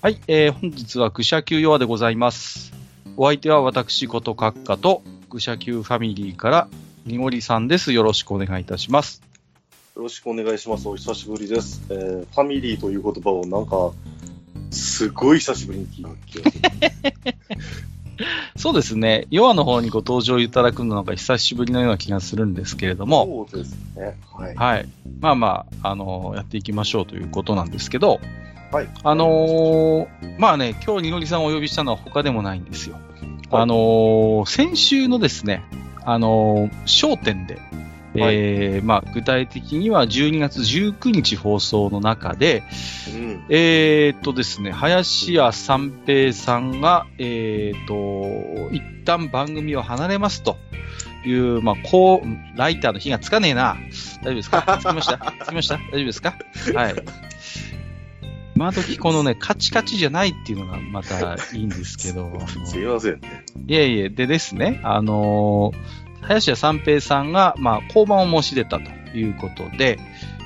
[0.00, 2.72] はい、えー本日は愚者級ヨアでございます。
[3.16, 6.68] お相手は私こと閣下と愚者級ファミリーから
[7.04, 7.92] にごりさんです。
[7.92, 9.22] よろしくお願いいたします。
[9.96, 10.88] よろしくお願いします。
[10.88, 11.82] お久しぶりです。
[11.90, 13.90] えー、ファミリーという言葉をなんか、
[14.70, 17.34] すごい久しぶりに聞いた気がする。
[18.56, 24.16] そうですね、ヨアの方にご登場いただくのが久しぶりのような気がするんですけれども、そうですね。
[24.32, 24.54] はい。
[24.54, 24.88] はい。
[25.18, 28.20] まあまあ、あのやっていきましょうということなんですけど、
[28.70, 28.88] はい。
[29.02, 32.94] あのーまあね、今日にごりさんをお呼びしたのは他でもないんですよ。
[32.94, 33.02] はい
[33.62, 35.64] あのー先週のですね、
[36.04, 37.58] あのー焦点で、
[38.14, 42.62] えーまあ、具体的には12月19日放送の中で、
[43.14, 43.44] うん。
[43.48, 50.58] えーっとですね、林家三平さんが、えーっと、一旦番組を離れますと
[51.24, 53.76] いう、まあ、こう、ライターの火がつかねえな。
[54.22, 54.78] 大丈夫ですか？
[54.78, 55.32] つきました？
[55.44, 55.76] つきました？
[55.76, 56.34] 大丈夫ですか？
[56.74, 56.94] はい。
[58.58, 63.44] 今時このね、カチカチじゃないっていうのがまたいいんですけど、 すいませんね。
[63.68, 70.00] いえいえ、でですね、あのー林家三平さんが、まあ、降板を申し出たということで、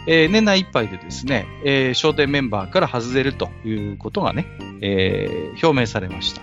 [0.07, 4.47] えー年内いっぱいでですね、えー、商店メンバーから外れるということがね、
[4.83, 6.43] えー表明されました。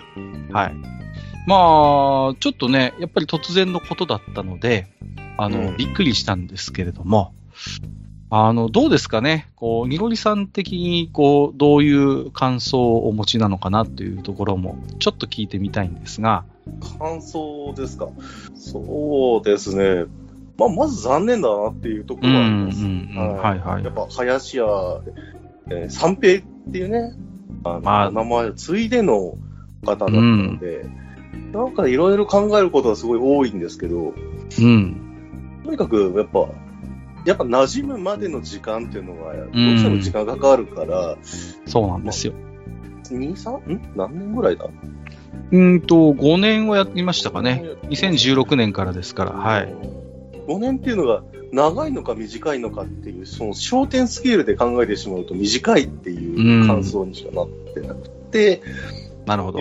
[0.52, 0.73] はい。
[1.45, 4.88] まあ、ちょっとね、やっぱり突然のことだったので、
[5.38, 7.31] あの、うんびっくりしたんですけれども、
[8.31, 9.47] あの、どうですかね？
[9.55, 16.44] こう、にごりさん的に、こう、どういう感想をお持ちなのかなというところも、ちょっと聞いてみたいんですが、
[16.99, 18.09] 感想ですか？
[18.53, 20.05] そうですね。
[20.58, 22.83] まあ、まず残念だなっていうところはあります。
[22.83, 25.02] うんうんうんはいはいやっぱ、林家、
[25.71, 27.14] えー三平っていうね、
[27.64, 29.38] あのまあ名前を継いでの
[29.83, 30.86] 方だったので、
[31.52, 34.14] なんかいろいろ考えることはすごい多いんですけど、
[34.59, 35.61] うん。
[35.66, 36.47] とにかくやっぱ、
[37.25, 41.17] やっぱ馴染むまでの時間っていうのが、どうしても時間がかかるから、
[41.66, 42.33] そうなんですよ。
[43.05, 43.73] 2、3?
[43.73, 43.93] ん？
[43.95, 44.67] 何年ぐらいだ？
[45.52, 47.64] うんと、5年をやりましたかね。
[47.83, 49.73] 2016年からですから、はい。
[50.48, 58.61] 5年っていうのが長いのか短いのかっていう、その焦点スケールで考えてしまうと短いっていう感想にしかなってなくて、
[59.26, 59.60] なるほど。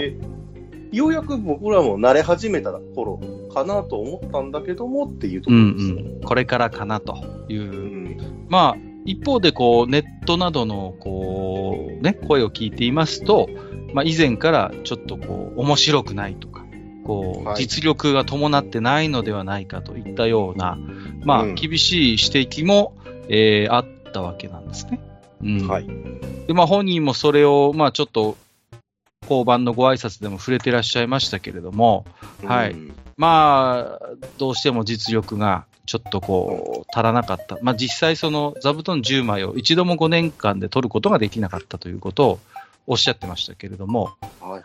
[0.91, 3.21] でようやく僕らも慣れ始めた頃
[3.53, 5.91] かなと思ったんだけどもっていうとこうんろです。
[5.93, 6.21] うん。
[6.22, 7.16] これからかなと
[7.49, 7.65] いうう。
[7.65, 13.49] んまあ、一方で、こう、ネットなどの、こう、ね、声を聞いていますと、
[13.94, 16.65] まあ、以前からちょっとこう、面白くないとか、
[17.05, 20.78] こう、はい実力が伴ってないのではないかといったような、
[21.25, 22.94] まあ、うん厳しい指摘も、
[23.28, 25.00] えーあったわけなんですね。
[25.43, 25.69] うん。
[25.69, 25.87] はい。
[26.47, 28.37] で、まあ本人もそれを、まあちょっと、
[29.28, 32.05] 交番のご挨拶でも触れてらっしゃいましたけれども、
[32.44, 34.09] はいうんまあ、
[34.39, 37.59] どうしても実力がちょっとこう、足らなかった。
[37.62, 42.38] まあ実際その座布団10枚を一度も5年間で取ることができなかったということを
[42.87, 44.62] おっしゃってましたけれども、はいはい。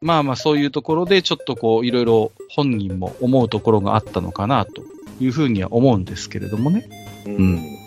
[0.00, 4.82] まあまあそういうところでちょっとこう、いろいろ本人も思うところがあったのかなと
[5.20, 6.88] いうふうには思うんですけれどもね。
[7.26, 7.78] うん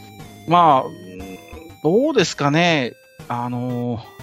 [0.48, 0.96] まあ、うん
[1.84, 2.94] どうですかね。
[3.28, 4.15] あのー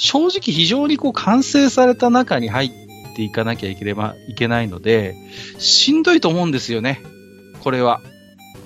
[0.00, 2.70] 正直非常にこう完成された中に入っ
[3.14, 5.14] ていかなきゃいければいけないので、
[5.58, 7.02] しんどいと思うんですよね。
[7.62, 8.00] これは。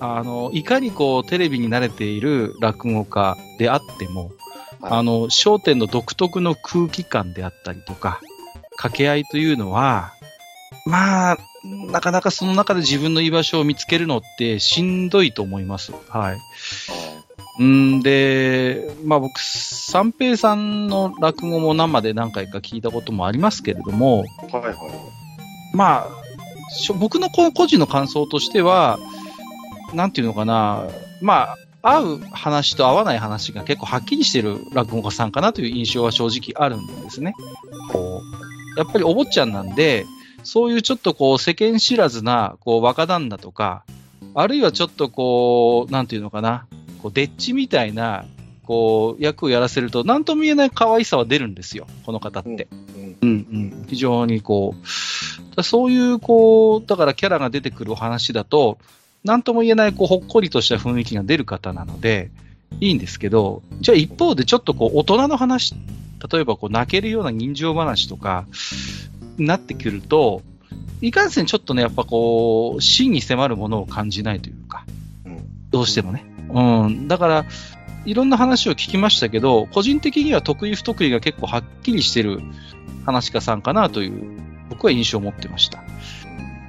[0.01, 4.31] あの、いかにこうテレビに慣れている落語家であっても、
[4.81, 8.21] はいあの、焦点の独特の空気感であったりとか、
[8.77, 10.13] 掛け合いというのは、
[10.87, 15.93] まあ、なかなかその中で自分の居場所を見つけるのってしんどいと思います。
[16.09, 16.39] はい。
[17.59, 24.77] うんで、まあ僕、三平さんの落語も生で何回か聞いたこともありますけれども、はいはい。
[25.73, 26.09] まあ、
[26.99, 28.99] 僕のこ個人の感想としては、
[29.93, 30.85] なんていうのかな、
[31.21, 37.35] まあ、合う話と合わない話が結構はっきりしてる落語家さんかなという印象は正直あるんですね。
[37.93, 38.23] こ
[38.77, 40.07] う、やっぱりお坊ちゃんなんで、
[40.43, 43.85] そういうちょっとこう世間知らずな、こう若旦那とか、
[44.35, 46.67] あるいはちょっとこう、なんていうのかな、
[47.05, 48.25] こう、デッチみたいな、
[48.63, 52.67] こう、役をやらせると、なんとも言えない可愛さは出るんですよ、この方って。
[52.97, 53.87] うんうんうん。
[53.87, 58.79] 非常にこう、だそういう、こう、だからキャラが出てくるお話だと、
[59.23, 62.31] なんとも言えない、こう、ほっこりとした雰囲気が出る方なので、
[62.81, 65.75] いいんですけど、じゃあ一方でちょっとこう、大人の話、
[66.33, 68.47] 例えばこう、泣けるような人情話とか、
[69.37, 70.41] なってくると、
[71.03, 74.87] いかんせんちょっとね、やっぱこう、真に迫るものを感じないというか、
[75.27, 76.34] うんどうしてもね。
[76.55, 77.09] うん。
[77.09, 77.45] だから、
[78.07, 82.41] いろんな話を聞きましたけど、個人的には得意不得意が結構はっきりしてる
[83.05, 84.23] 話家さんかなという、
[84.71, 85.83] 僕は印象を持ってました。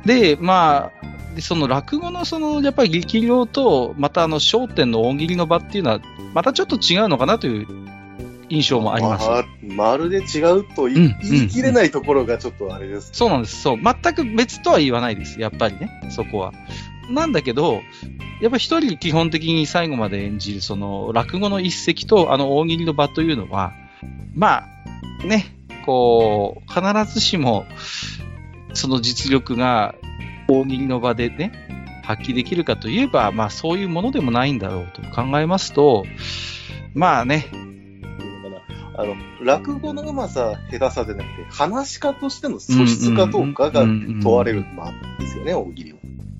[0.06, 6.00] で、まあ、でその落語のその、やっぱり力量と、またあの、焦点の大喜利の場っていうのは、
[6.34, 7.68] またちょっと違うのかなという
[8.50, 9.28] 印象もあります。
[9.28, 13.10] まあまるで違うと言い,、切れないところがちょっとあれです。
[13.14, 13.62] そうなんです。
[13.62, 13.78] そう。
[13.78, 15.40] 全く別とは言わないです。
[15.40, 15.90] やっぱりね。
[16.10, 16.54] そこは。
[17.10, 17.82] なんだけど、
[18.42, 23.74] やっぱ一人基本的に最後まで演じる、その、落語の一席と、あの、大喜利の場というのは、
[24.34, 24.66] ま
[25.24, 25.46] あ、ね、
[25.86, 27.66] こう、必ずしも、
[28.74, 29.96] その実力が
[30.48, 31.52] 大喜利の場でね、
[32.04, 36.06] 発揮できるかといえば、まあそういうものでもないんだろうと考えますと、
[36.94, 37.48] まあね、
[38.98, 45.95] あの、落語のうまさ、下手さでなくて、話し家としての素質かどうかが問われるまあですよね、大喜利は。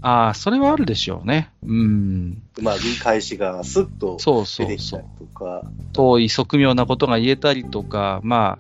[0.08, 1.50] ああ、それはあるでしょうね。
[1.66, 2.44] うん。
[2.62, 5.28] まあ、言い返しがスッとそうそ出てきたりうそう。
[5.28, 5.64] とか、
[5.94, 8.60] 遠い側面なことが言えたりとか、ま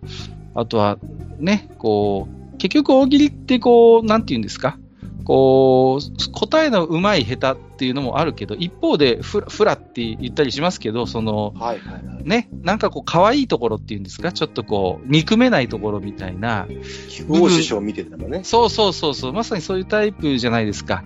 [0.55, 0.97] あ、あとは
[1.37, 4.79] ね、こう、結局大喜利ってこう、なんて言うんですか？
[5.23, 12.23] こう、答えの上手い下手っていうのもあるけど、一方でフラ、フラって言ったりしますけど、その、はいはいはい。
[12.23, 14.31] ね、なんかこう、可愛いところっていうんですか？
[14.31, 16.67] ちょっとこう、憎めないところみたいな。
[17.09, 18.45] 木久扇師匠見てたらね。
[18.45, 21.03] そうそうそうそう、まさにそういうタイプじゃないですか。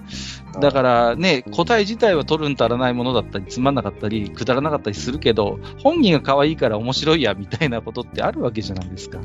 [0.62, 9.20] だからね、答え自体は取るん足らないものだったり、つまんなかったり、くだらなかったりするけど、本人が可愛いから面白いや、みたいなことってあるわけじゃないですか。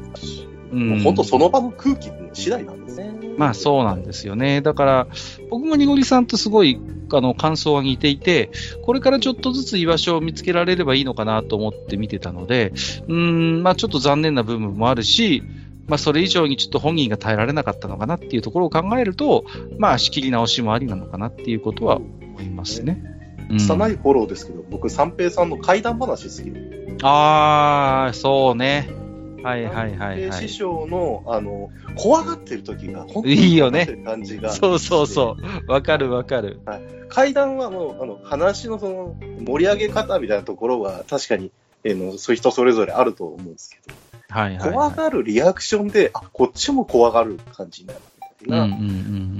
[0.72, 1.00] うん。
[1.02, 3.12] 本当その場の空気次第なんですね。
[3.36, 4.60] まあそうなんですよね。
[4.60, 5.06] だから、
[5.50, 6.80] 僕もにごりさんとすごい、
[7.12, 8.50] あの、感想が似ていて、
[8.82, 12.72] これからちょっとずつ居場所を見つけられればいいのかなと思って見てたので、
[13.08, 13.14] うー
[13.60, 15.42] ん、まあちょっと残念な部分もあるし、
[15.86, 19.44] まあそれ以上にちょっと本人が耐えられなかったのかなっていうところを考えると、
[19.78, 23.02] まあ仕切り直しもありなのかなっていうことは思いますね。
[23.02, 23.14] うん
[23.58, 26.96] 拙いフォローですけど、僕、三平さんの怪談話好きで。
[27.02, 29.03] ああ、そうね。
[29.44, 30.48] はいはいはい三はい平師。
[30.48, 34.50] 匠の、あの、怖がってる時が、本当いいよね感じが。
[34.50, 35.36] そうそうそ
[35.68, 35.70] う。
[35.70, 36.60] わかるわかる。
[37.08, 41.52] 怪談はもう、あの、話のその、盛り上げ方みたいなところは、確かに、
[41.84, 43.96] えーの、そういう人それぞれあると思うんですけど、
[44.30, 44.72] はいはい、はい。
[44.72, 48.00] 怖がるリアクションで、あ、こっちも怖がる感じになる
[48.40, 48.90] みたいな、うんうんうんう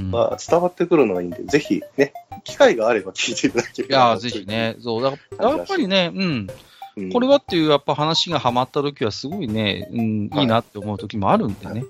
[0.09, 0.11] ん。
[0.11, 2.13] まあ、伝わってくるのがいいんで、ぜひね、
[2.45, 4.77] 機会があれば聞いていただければいやー、ぜひね。
[4.81, 6.47] そう、だから、やっぱりね、うん。
[6.97, 11.85] うんこれはっていう、やっぱ話がハマった時はすごいね、うん、いいなって思う時もあるんでね。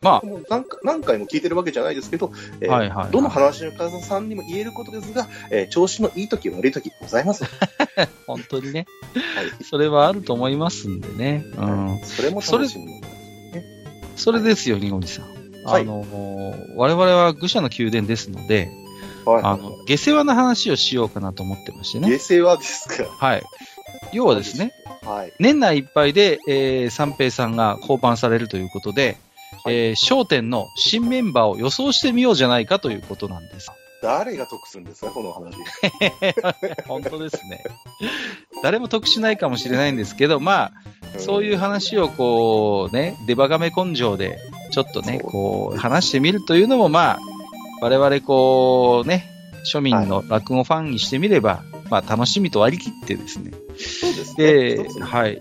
[0.00, 7.44] まもう何回何回も聞いてるわけじゃないですけど、えーはいはいはいどの話の家さんにも言えることですが、えー調子のいい時悪い時ございます。
[7.44, 7.50] は
[7.98, 8.86] あ、本当にね、
[9.60, 9.64] い。
[9.64, 11.44] それはあると思いますんでね。
[11.56, 12.00] うん。
[12.04, 13.02] それも楽しみ。
[14.16, 15.24] それですよ、りごりさん。
[15.64, 16.04] はいあの、
[16.76, 18.70] 我々は愚者の宮殿ですので、
[19.26, 19.42] はい。
[19.44, 22.08] あの、下世話な話をしようかなと思ってましてね。
[22.08, 23.04] 下世話ですか。
[23.04, 23.42] はい。
[24.12, 24.72] 要はですね、
[25.02, 25.32] はい。
[25.38, 29.16] 年内いっぱいで、えー、三平さんが降板されるということで、
[29.64, 33.70] はいえー、焦点の新メンバーを予想してみようじゃないかということなんです。
[34.00, 35.56] 誰が得するんですか、この話。
[36.86, 37.64] 本当ですね。
[38.62, 40.70] 誰も得しないかもしれないんですけど、ま
[41.16, 44.38] あ、そういう話をこうね、デバガメ根性で、
[44.70, 47.18] ちょっとね、こう、話してみるというのも、まあ、
[47.80, 49.28] 我々こうね、
[49.64, 53.52] 庶民の落語ファンにしてみれば、まあ、楽しみと割り切ってですね。
[53.78, 54.46] そうですね。
[54.96, 55.40] ではい。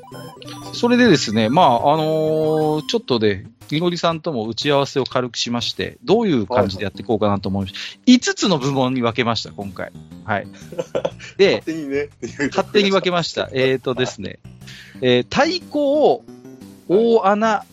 [0.74, 8.12] それでですね、まあ、あのーちょっとで、みごりさんとも打ち合わせを軽くしまして、どういう感じでやっていこうかなと思いました。
[8.12, 9.92] 5つの部門に分けました、今回。
[10.24, 10.48] はい。
[11.38, 12.10] で勝、手にね。
[12.50, 13.50] 勝手に分けました。
[13.54, 14.40] えーとですね、
[15.02, 16.24] えー対抗、
[16.88, 17.66] 大穴、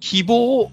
[0.00, 0.70] 希望、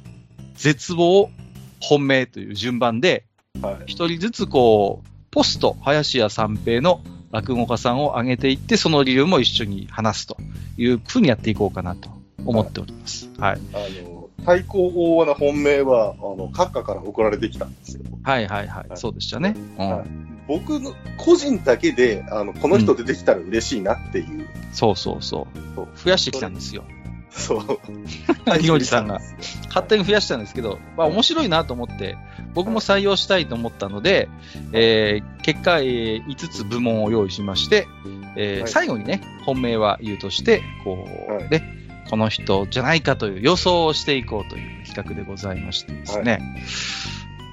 [0.56, 1.32] 絶望、
[1.80, 3.26] 本命という順番で、
[3.62, 3.78] はい。
[3.88, 7.02] 一人ずつこう、ポスト、林家三平の
[7.32, 10.38] 落語家さんを挙げていって、その理由も一緒に話すと
[10.78, 12.10] いうふうにやっていこうかなと
[12.46, 13.30] 思っております。
[13.38, 13.60] はい。
[13.74, 18.04] あの、対抗大穴本命は、あの、閣下から送られてきたんですよ。
[18.24, 18.90] はいはいはい。
[18.90, 19.56] はいそうでしたね。
[19.78, 19.90] うん。
[19.90, 25.88] はい僕の個人だけで、あの、この人出てきたら嬉しいなっていう、そうそうそうそう。
[25.96, 26.84] 増やしてきたんですよ。
[27.32, 28.60] そう。
[28.62, 29.20] いおりさんが。
[29.68, 32.18] 勝手に増やしたんですけど、まあ面白いなと思って、
[32.54, 34.28] 僕も採用したいと思ったので、
[34.74, 37.88] えー結果、えー5つ部門を用意しまして、
[38.36, 41.64] えーはい最後にね、本命は言うとして、こう、はいね、
[42.10, 46.42] この人じゃないかという予想をしていこうという企画でございましてですね。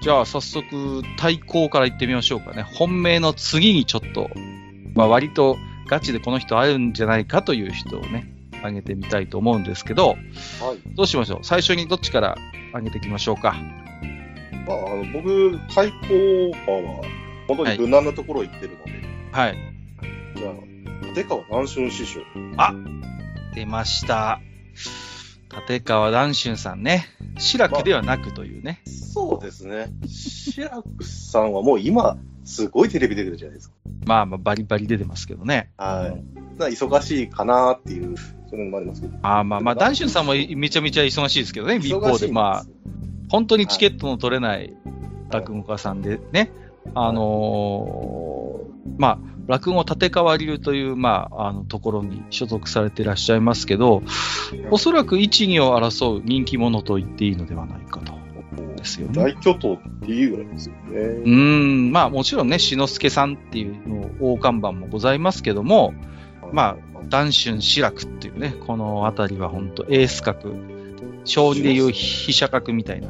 [0.02, 2.62] じゃあ早速、対抗から言ってみましょうかね。
[2.62, 4.30] 本命の次にちょっと、
[4.94, 5.56] まあ割と
[5.86, 10.18] ガチでこの人あるんじゃないかという人をね、挙げてみたいと思うんですけど、はい。
[10.94, 11.38] どうしましょう？
[11.42, 12.36] 最初にどっちから
[12.70, 13.56] 挙げていきましょうか？
[14.66, 15.96] まあ、あの、僕、対抗
[16.74, 17.02] 馬は、
[17.48, 18.92] 本当に無難なところを言ってるので、
[19.32, 19.56] はい。
[20.36, 22.20] じゃあ、立川南春師匠。
[23.54, 24.40] 出ました。
[25.68, 27.06] 立川談春さんね。
[27.38, 28.82] 志らくではなくというね。
[28.84, 29.86] そうですね。
[30.06, 33.74] 志らくさんはもう今、すごいテレビ出てるじゃないですか。
[34.06, 35.70] まあまあバリバリ出てますけどね。
[35.76, 36.58] はい。
[36.58, 39.18] な忙しいかなっていうそういうのもありますけど。
[39.22, 42.66] ああ、まあまあ、ダンシュンさんもめちゃめちゃ忙しいですけどね、一方で、まあ、
[43.28, 44.74] 本当にチケットの取れない
[45.30, 46.50] 落語家さんでね、
[46.94, 54.02] あのーまあ、落語立川流という、まあ、あの、ところに所属されていらっしゃいますけど、
[54.70, 58.17] おそらく一、二を争う人気者と言っていいのではないかと。
[58.78, 59.14] ですよね。
[59.14, 61.00] 大巨頭っていうぐらいですようね。
[61.00, 65.94] ーん、まあもちろんね、志の輔さんっていうの大看板もございますけども、
[66.52, 70.54] まあ、ダンシュン、志らくっていうね、このあたりは本当エース格、
[71.24, 73.08] 将棋でいう飛車格みたいな。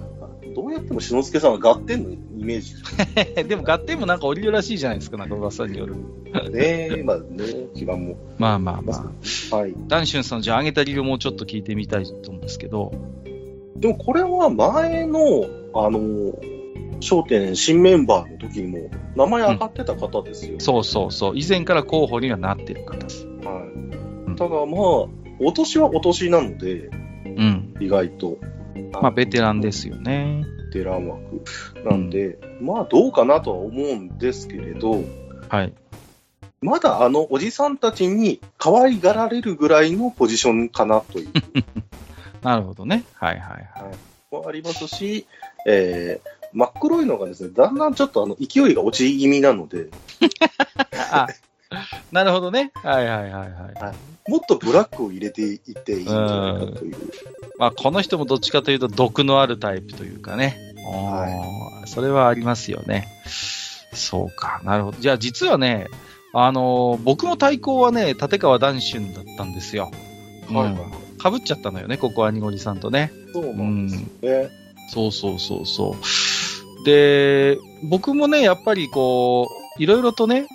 [0.54, 2.74] どうやっても志の輔さんは合点のイメージ
[3.48, 5.94] でも合点もなんか降りるらしいじゃないですか、中川さんによる。
[6.50, 7.02] ね。
[7.04, 7.24] まあね、
[7.76, 8.16] 基盤も。
[8.38, 9.12] まあまあま
[9.52, 9.56] あ。
[9.56, 9.74] はい。
[9.86, 12.92] ダンシュンさん、じゃあ上げた理由もうちょっと聞いてみたいと思うんですけど、
[13.80, 16.34] でもこれは前の、あの、
[17.00, 20.58] 商店新メンバーの時にも名前上がってた方ですよ。
[20.58, 23.26] そうそうそう、以前から候補にはなってる方です。
[23.26, 24.36] はい。
[24.36, 24.68] ただまあ、
[25.40, 26.90] お年はお年なので、
[27.24, 27.74] うん。
[27.80, 28.38] 意外と。
[28.92, 30.44] まあ、ベテランですよね。
[30.72, 31.42] ベテラン枠
[31.84, 35.04] なんで、まあどうかなとは思うんですけれど、
[35.48, 35.72] はい。
[36.60, 41.28] まだあのおじさんたちに可愛がられるぐらいのポジションかなという
[42.42, 43.04] なるほどね。
[43.14, 44.18] はいはいはい。
[44.32, 45.26] のもありますし、
[45.66, 49.88] えー、真っ黒いのがですね、だんだんちょっとあの勢いが落ち気味なので、
[51.12, 51.26] あ、
[52.12, 52.72] なるほどね。
[52.74, 53.92] はいはいはいは
[54.26, 54.30] い。
[54.30, 56.96] もっとブラックを入れていっていいんじゃないかという。
[57.58, 60.56] まあ、この人もどっちかというと毒のあるタイプというかね。
[60.84, 63.08] はおーそれはありますよね。
[63.92, 64.60] そうか。
[64.64, 64.98] なるほど。
[65.00, 65.86] じゃあ実はね、
[66.34, 69.90] あのー僕も対抗はね、立川談春だったんですよ。
[70.50, 73.12] はいうんかぶっちゃったのよね、ここはにごりさんとね。
[73.32, 74.50] そうなんですよね。
[74.90, 76.84] そうそうそうそう。
[76.84, 77.58] で、
[77.90, 79.48] 僕もね、やっぱりこ
[79.78, 80.46] う、いろいろとね、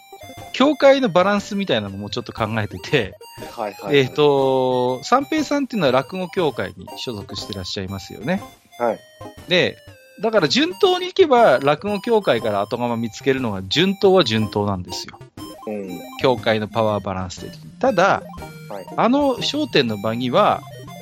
[0.53, 3.17] 教会のバランスみたいなのもちょっと考えてて、
[3.51, 3.97] はいはい。
[3.97, 8.41] えっ、、と、三平さんっていうのは落語協会に所属してらっしゃいますよね。
[8.79, 8.99] はい。
[9.47, 9.77] で、
[10.21, 15.19] だから順当に行けば落語協会から後釜見つけるのが順当は順当なんですよ。
[15.67, 15.99] うん。
[16.19, 17.72] 協会のパワーバランス的に。
[17.83, 18.23] ただ、
[18.69, 20.61] はいあの商店の場には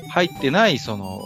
[0.09, 1.21] 入ってない、その、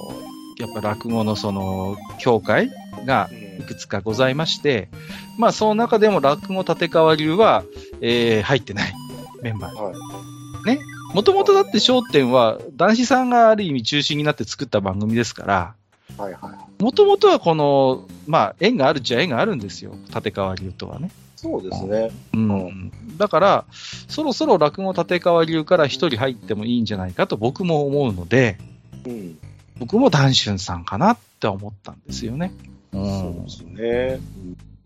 [0.59, 2.69] やっぱ落語のその、協会
[3.05, 4.89] がいくつかございまして、
[5.37, 7.63] まあその中でも落語立川流は、
[8.01, 8.93] えー入ってない
[9.41, 9.79] メンバーに。
[9.79, 10.79] はい。
[11.13, 15.73] もともとだって商店は男子さんがある意味中心になって作った番組ですから。
[16.79, 19.95] もともとはこの、まあ縁があるっちゃ縁があるんですよ。
[20.13, 21.11] 立川流とはね。
[21.45, 22.11] そうですね。
[22.33, 22.91] うん。
[23.17, 23.65] だから、
[24.07, 28.57] そろそろ落語立川流から一人入ってもいいんじゃないかと僕も思うので、
[29.05, 29.37] うん。
[29.77, 32.51] 僕も談春さんかなって思ったんですよね。
[32.93, 34.19] うそうんですね。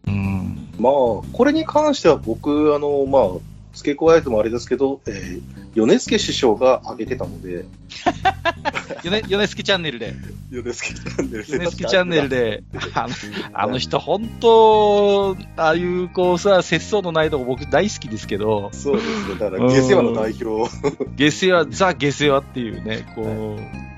[0.08, 0.70] うん。
[0.80, 0.94] まあ、
[1.32, 3.24] これに関しては僕、あの、まあ、
[3.74, 5.42] 付け加えてもあれですけど、えー、
[5.76, 7.66] 米助師匠が挙げてたので、
[9.04, 10.14] よね、よねすきチャンネルで。
[10.52, 11.54] 米助チャンネルで。
[11.54, 12.64] よねすきチャンネルで、
[12.94, 13.14] あの
[13.54, 19.36] あの人本当、ああいうこうさ、節操のないとこ僕大好きですけど、そうですね。
[19.40, 20.70] だから、下世話の代表。
[21.18, 23.90] 下世話、ザ下世話っていうね、こう、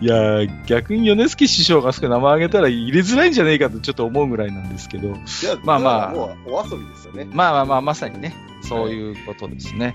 [0.00, 5.16] いやー、逆に米助師匠があそこに名前挙げたら入れづらいんじゃねえかとちょっと思うぐらいなんですけど、いや
[5.62, 7.26] まあまあもうお遊びですよね。
[7.30, 9.94] まあまあまあ、まさにね、そういうことですね。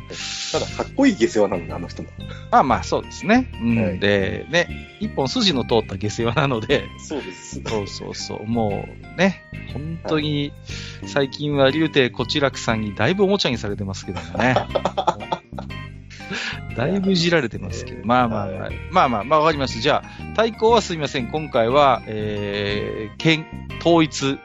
[0.51, 2.09] ただ、かっこいい下世話なので、あの人も。
[2.51, 3.51] まあまあ、そうですね。
[3.61, 4.67] うん、はいで、ね、
[4.99, 7.61] 一本筋の通った下世話なので、そうです。
[7.63, 9.43] そうそうそう、もうね、
[9.73, 10.51] 本当に、
[11.05, 14.55] 最近は竜亭こちらくさんにだいぶおもちゃにされてますけどもね。
[16.75, 19.81] だいぶいじられてますけど、まあまあまあ、まあまあ、まあわかりました。
[19.81, 21.27] じゃあ、対抗はすみません。
[21.27, 23.45] 今回は、えー、県、
[23.79, 24.37] 統一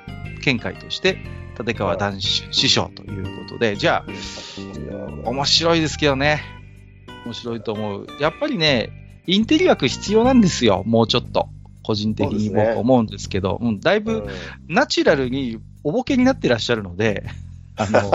[0.42, 1.18] 見解として、
[1.58, 6.42] 立川談師師匠ということで、じゃあ、面白いですけどね。
[7.24, 8.06] 面白いと思う。
[8.18, 8.90] やっぱりね、
[9.26, 10.82] インテリ枠必要なんですよ。
[10.86, 11.48] もうちょっと。
[11.82, 14.28] 個人的に僕思うんですけど、うん、だいぶ
[14.68, 17.24] ナチュラルにおぼけになってらっしゃるので、
[17.80, 18.10] あの、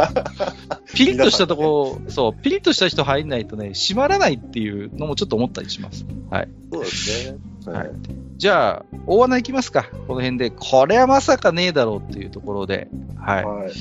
[0.93, 6.05] ピリッとしたとこ、そう、ピリッとした人入んないとね、閉まらないっていうのもちょっと思ったりします。
[6.29, 6.49] はい。
[6.71, 7.37] そうですね。
[7.71, 7.91] はい。
[8.37, 9.89] じゃあ、大穴行きますか。
[10.07, 10.51] この辺で。
[10.51, 12.87] これはまさかねえだろうっていうところで。
[13.17, 13.45] はい。
[13.45, 13.71] はい。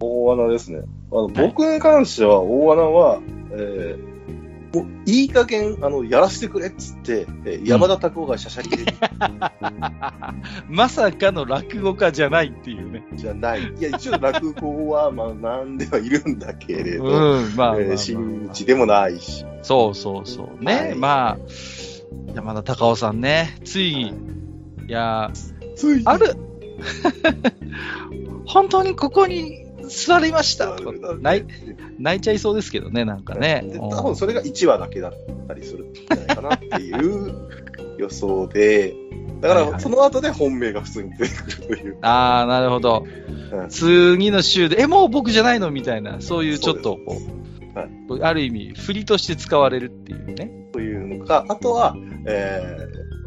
[0.00, 0.82] 大穴ですね。
[1.10, 3.20] あの僕に関しては、大穴は、
[3.52, 4.13] えー
[4.74, 8.84] もういい加減、あの、やらせてくれっつって、えー山田拓夫がしゃしゃりで
[10.68, 13.04] まさかの落語家じゃないっていうね。
[13.14, 13.62] じゃない。
[13.62, 17.08] いや、一応落語は、まあ、なんではいるんだけれど、う
[17.40, 19.46] ん、まあ真打ちでもないし。
[19.62, 20.64] そうそうそう。
[20.64, 21.38] ね、はいまあ、
[22.34, 24.14] 山田隆夫さんね、ついに、
[24.88, 25.30] いや、
[25.76, 26.34] ついある、
[28.46, 30.76] 本当にここに座りました
[31.20, 31.44] 泣い
[31.98, 33.64] 泣いちゃいそうですけどね、なんかね。
[33.78, 35.12] 多分それが1話だけだっ
[35.48, 37.48] たりするんじゃないかなっていう
[37.98, 38.94] 予想で、
[39.40, 41.98] だからその後で本命が普通に出てくるという。
[42.02, 43.04] ああ、なるほど。
[43.06, 45.70] うん次の週で、え、もう僕じゃないの？
[45.70, 47.16] みたいな、そういうちょっとこ
[47.74, 50.50] はう、ある意味、振りとして使われるっていうね。
[50.72, 51.94] というのか、あとは、
[52.26, 52.78] え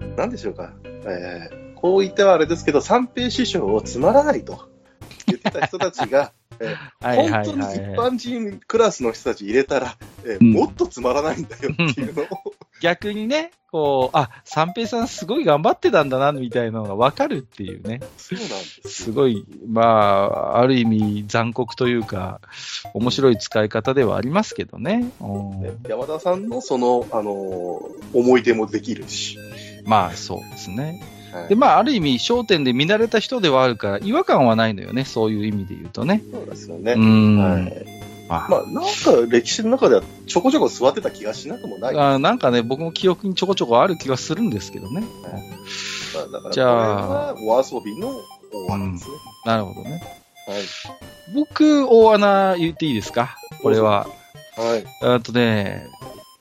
[0.02, 0.74] ー、なんでしょうか、
[1.06, 4.68] えー、こう言ってはあれですけど、三平師匠をつまらないと
[5.28, 6.34] 言ってた人たちが、
[7.02, 7.78] 本当に一はい。
[7.96, 9.96] 般人クラスの人たち入れたら、
[10.26, 10.54] えーうん。
[10.54, 12.28] もっとつまらないんだよっていうのを、
[12.82, 18.02] 逆にね、こう、あ、三平さんすごい頑張ってたんだな、みたいなのがわかるっていうね。
[18.18, 22.40] そうなんですすごい、まあ、ある意味残酷というか、
[22.94, 25.12] 面白い使い方ではありますけどね
[25.88, 29.38] 山田さんのその、あのー思い出もできるし、
[29.86, 31.02] まあ、そうですね。
[31.32, 35.06] はいで、まあ、ある意味、焦点で見慣れた人ではあるから、違和感はないのよね。
[35.06, 36.24] そういう意味で言うとね。
[36.32, 36.94] そうですよね。
[36.94, 37.38] うん。
[37.38, 37.86] はい
[38.30, 38.92] まあまあ、なんか
[39.30, 41.96] 歴史の中ではちょこちょこ座ってた気がしなくもない。
[41.96, 45.06] まあなんかね、僕も記憶にちょこちょこある気はするんですけどね。
[46.14, 48.10] あ、だから、じゃあお遊びの
[48.52, 49.16] 大穴ですね。
[49.46, 50.02] なるほどね。
[50.46, 50.62] はい。
[51.36, 53.38] 僕、大穴言っていいですか？
[53.62, 54.10] これは。
[54.58, 54.86] はい。
[55.04, 55.88] あとね、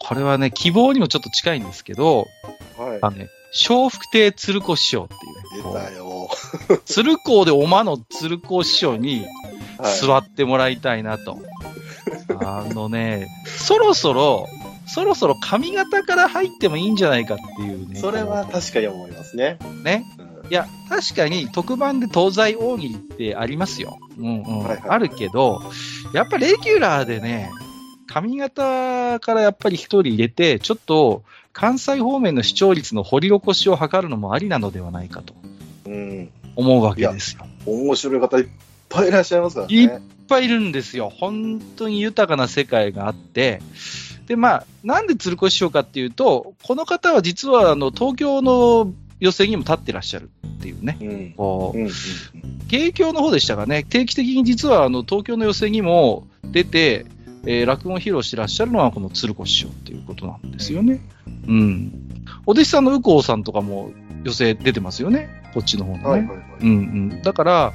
[0.01, 2.27] これはね、希望にもちょっと近いんですけど、
[2.77, 2.99] はい。
[3.01, 3.29] あのね、
[3.69, 6.29] 笑福亭鶴子師匠っていうね出こたよ。
[6.71, 9.27] う、鶴光でおまの鶴子師匠に
[9.79, 9.99] はい。
[9.99, 11.39] 座ってもらいたいなと。
[12.41, 14.49] あのね、そろそろ、
[14.87, 18.01] そろそろ髪型から入ってもいいんじゃないかっていうね。
[18.01, 19.59] それは確かに思いますね。
[19.85, 20.05] ね。
[20.19, 23.99] うんいや、確かに特番で東西大喜利ってありますよ。
[24.17, 24.59] うんうん。
[24.61, 25.61] はいはいあるけど、
[26.13, 27.51] やっぱレギュラーでね、
[28.07, 31.23] 髪型からやっぱり一人入れて、ちょっと
[31.57, 35.33] 関西方面の視聴率の掘り起こしを図るのもありなのではないかと
[35.87, 36.31] うん。
[36.55, 37.47] 思うわけですよ。
[37.65, 38.49] 面白い方いっ
[38.91, 39.75] ぱいいらっしゃいますからね。
[39.75, 39.91] いっ
[40.29, 41.09] ぱいいるんですよ。
[41.09, 43.63] 本当に豊かな世界があって、
[44.27, 50.99] で、まあ、なんで鶴子師匠かっていうと、この方は実はあの東京の予選にも立ってらっしゃるっていうね。
[51.01, 51.35] うん。
[51.39, 51.87] こううん。
[51.87, 51.93] うん。
[52.67, 57.07] 芸協の方でしたかね、定期的に実はあの東京の予選にも出て、
[57.47, 61.01] えー落語を披露してらっしゃるのはこの鶴子師匠っていうことなんですよね。
[61.47, 61.93] うん。
[62.45, 63.93] お弟子さんの右近さんとかも
[64.25, 65.29] 予選出てますよね。
[65.55, 66.05] こっちの方のね。
[66.05, 66.39] はいはいはい。
[66.61, 66.73] うんう
[67.15, 67.23] ん。
[67.23, 67.73] だから、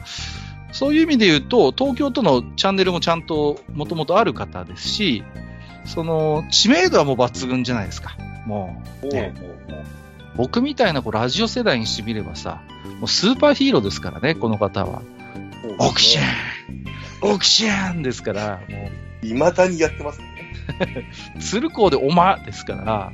[0.71, 5.23] そういう意味で言うと、東京とのチャンネルもちゃんともともとある方ですし、
[5.85, 8.15] その、知名度はもう抜群じゃないですか。
[8.45, 9.33] もう、ね、
[10.35, 12.61] 僕みたいなこうラジオ世代にしてみればさ、
[12.99, 15.01] もうスーパーヒーローですからね、この方は。
[15.77, 18.89] オキシェンオキシェンですから、も
[19.23, 20.25] いまだにやってますね。
[21.35, 23.13] う、 鶴光でおまですから、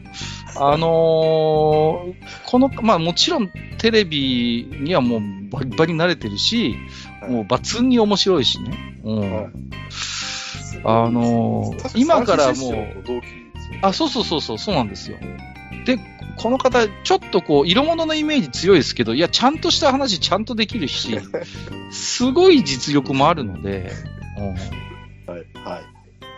[0.55, 2.13] あのー
[2.45, 6.75] この、まあもちろんテレビにはもうバリバリ慣れてるし、
[7.27, 8.99] もう抜群に面白いしね。
[9.03, 9.19] うん。
[9.19, 9.45] はい
[10.83, 12.85] あのー今からもう
[13.81, 15.17] あ、そうそうそうそう、そうなんですよ。
[15.85, 15.99] で、
[16.37, 21.19] この方、ちょっとこう、色物のイメージ強いですけど、いや、ちゃんとした話ちゃんとできるし、
[21.91, 23.91] すごい実力もあるので、
[24.37, 25.45] うはい。
[25.63, 25.85] はん、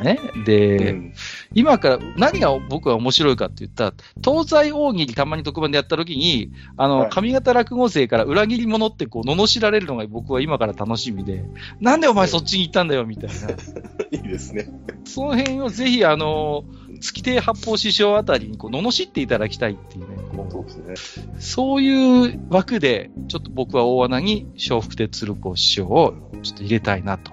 [0.04, 0.20] ね。
[0.36, 0.44] い。
[0.44, 1.14] で、うん
[1.56, 11.44] 今から何が僕は面白いかって言ったら、東西大喜利たまに特番でやった時に、あの、はい上方落語生から裏切り者ってこう、罵られるのが僕は今から楽しみで、
[11.82, 13.50] なんでお前そっちに行ったんだよ、みたいな。
[14.12, 14.70] いいですね。
[15.06, 16.66] その辺をぜひ、あの、
[17.02, 21.36] 月亭八方師匠あたりにこう罵っていただきたいっていうね、こうそうですね。
[21.40, 27.32] そういう枠で、ちょっと僕は大穴に笑福亭鶴光師匠をちょっと入れたいなと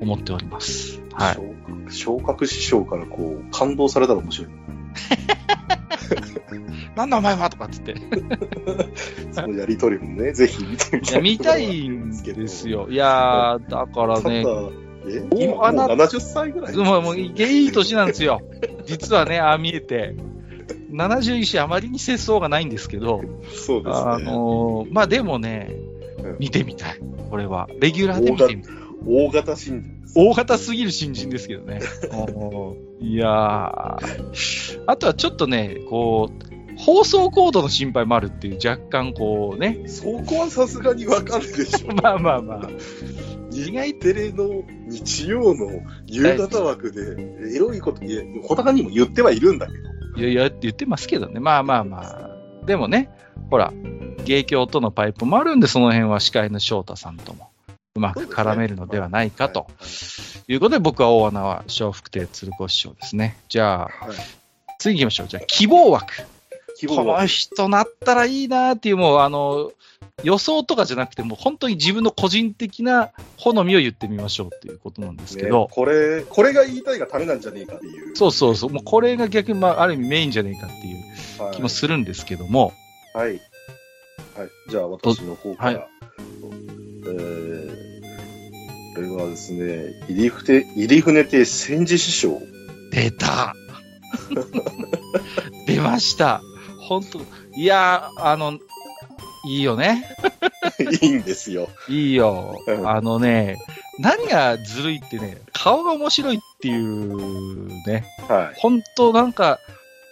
[0.00, 1.00] 思っております。
[1.12, 1.53] はい。
[1.88, 4.50] 昇格師匠からこう、感動されたら面白い。
[6.96, 7.94] なんだお前はとかっつって。
[9.32, 11.22] そのやりとりもね、ぜひ見てみたい。
[11.22, 12.68] 見たいんです。
[12.68, 12.86] よ。
[12.88, 14.44] いやー、だからね、
[15.06, 16.76] え、今もうあな70歳ぐらい？
[16.76, 17.26] もう、もう、い
[17.66, 18.40] い年なんですよ。
[18.86, 20.14] 実はね、ああ見えて。
[20.92, 23.20] 71歳あまりに節操がないんですけど、
[23.52, 24.04] そうですね。
[24.06, 25.74] あのーまあでもね
[26.22, 27.00] うん、見てみたい。
[27.30, 27.68] これは。
[27.80, 28.74] レギュラーで見てみたい。
[29.06, 29.93] 大型新。
[30.14, 31.80] 大型すぎる新人ですけどね。
[33.00, 34.84] いやー。
[34.86, 39.82] あとはちょっとね、こう、放送コードの心配もあるっていう若干こうね。
[39.86, 41.94] そこはさすがにわかるでしょ。
[42.02, 42.70] まあまあまあ。
[43.52, 48.02] 意外テレの日曜の夕方枠で、エロいこと、
[48.42, 49.78] 小高にも言ってはいるんだけど。
[50.16, 51.40] いやいやって言ってますけどね。
[51.40, 52.66] まあまあまあ。
[52.66, 53.10] でもね、
[53.50, 53.72] ほら、
[54.24, 57.50] 芸協とのパイプもあるんで、その辺は司会の翔太さんとも
[57.96, 59.66] うまく絡めるのではないかとは
[60.48, 63.38] いいうことで、僕は大穴は笑福亭鶴子師匠ですね。
[63.48, 64.16] じゃあ、はい。
[64.78, 65.28] 次行きましょう。
[65.28, 66.12] じゃあ、希望枠。
[66.88, 69.72] この人なったらいいなっていう、もう、あの、
[70.22, 78.16] 予想とかじゃなくて、もう本当に自分の個人的な好みを言ってみましょうっていうことなんですけど、ねこれ、これが言いたいがためなんじゃねえかっていう。
[78.16, 80.92] そうそうそう、もうこれが逆に、まあ、ある意味メインじゃねえかってい
[81.40, 82.72] うはい気もするんですけども、
[83.14, 83.28] はい。
[83.28, 83.40] はい。
[84.68, 85.78] じゃあ、私の方から。
[85.78, 85.88] はい
[87.06, 87.43] えー、
[88.94, 92.40] これはですね、入船、入船亭千治師匠。
[92.90, 93.54] 出た
[95.66, 96.40] 出ました
[96.88, 97.20] 本当
[97.56, 98.58] いやー、あの、
[99.46, 100.06] いいよね。
[101.02, 101.68] いいんですよ。
[101.88, 102.72] いいよう。
[102.82, 103.56] んあのね、
[103.98, 108.58] 何がずるいってね、顔が面白いっていうね、はい。
[108.60, 109.58] 本当なんか、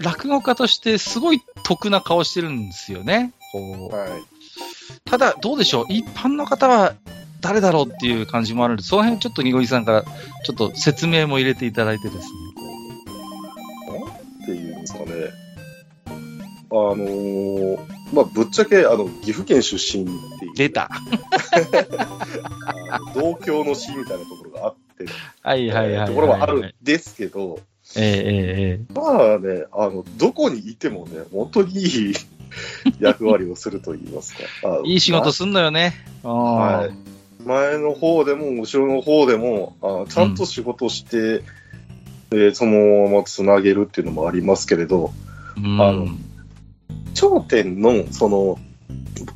[0.01, 3.33] 落語家としてすごい得な顔してるんですよね。
[3.55, 5.09] はい。
[5.09, 5.87] ただ、どうでしょう？
[5.89, 6.95] 一般の方は
[7.43, 12.25] 誰だろうっていう感じもあるんで、その辺ちょっとにごりさんからちょっと説明も入れていただいてですね。
[14.43, 15.07] っていうんですかね。
[16.71, 17.79] あのー
[18.13, 20.07] まあ、ぶっちゃけ、あの、岐阜県出身っ
[20.39, 20.91] ていう、出た。
[23.15, 25.07] 同郷の詩みたいなところがあって、
[25.43, 26.07] はいはいはい。
[26.07, 27.61] ところはあるんですけど、
[27.97, 28.19] ええええ
[28.79, 32.15] ええまあね、あの、どこにいてもね、本当にいい
[33.01, 34.45] 役割をすると言いますか。
[34.65, 35.95] あいい仕事すんのよね。
[36.23, 37.12] ははい。
[37.45, 41.43] 前の方でも、後ろの方でも、あちゃんと仕事して、
[42.31, 45.13] でそのままつなげるっていうのもありますけれど、
[45.57, 46.07] うん、あの
[47.15, 48.59] 頂点の、その、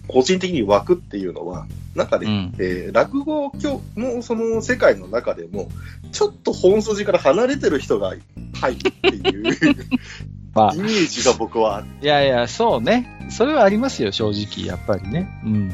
[0.08, 2.54] 個人的に枠っていうのは、中で、うん。
[2.58, 3.52] えー落語
[3.96, 5.68] のその世界の中でも、
[6.12, 8.14] ちょっと本筋から離れてる人が
[8.54, 9.56] 入るっていう
[10.54, 13.28] まあイ、メージが僕はいやいや、そうね。
[13.30, 15.28] それはありますよ、正直、やっぱりね。
[15.44, 15.70] うん。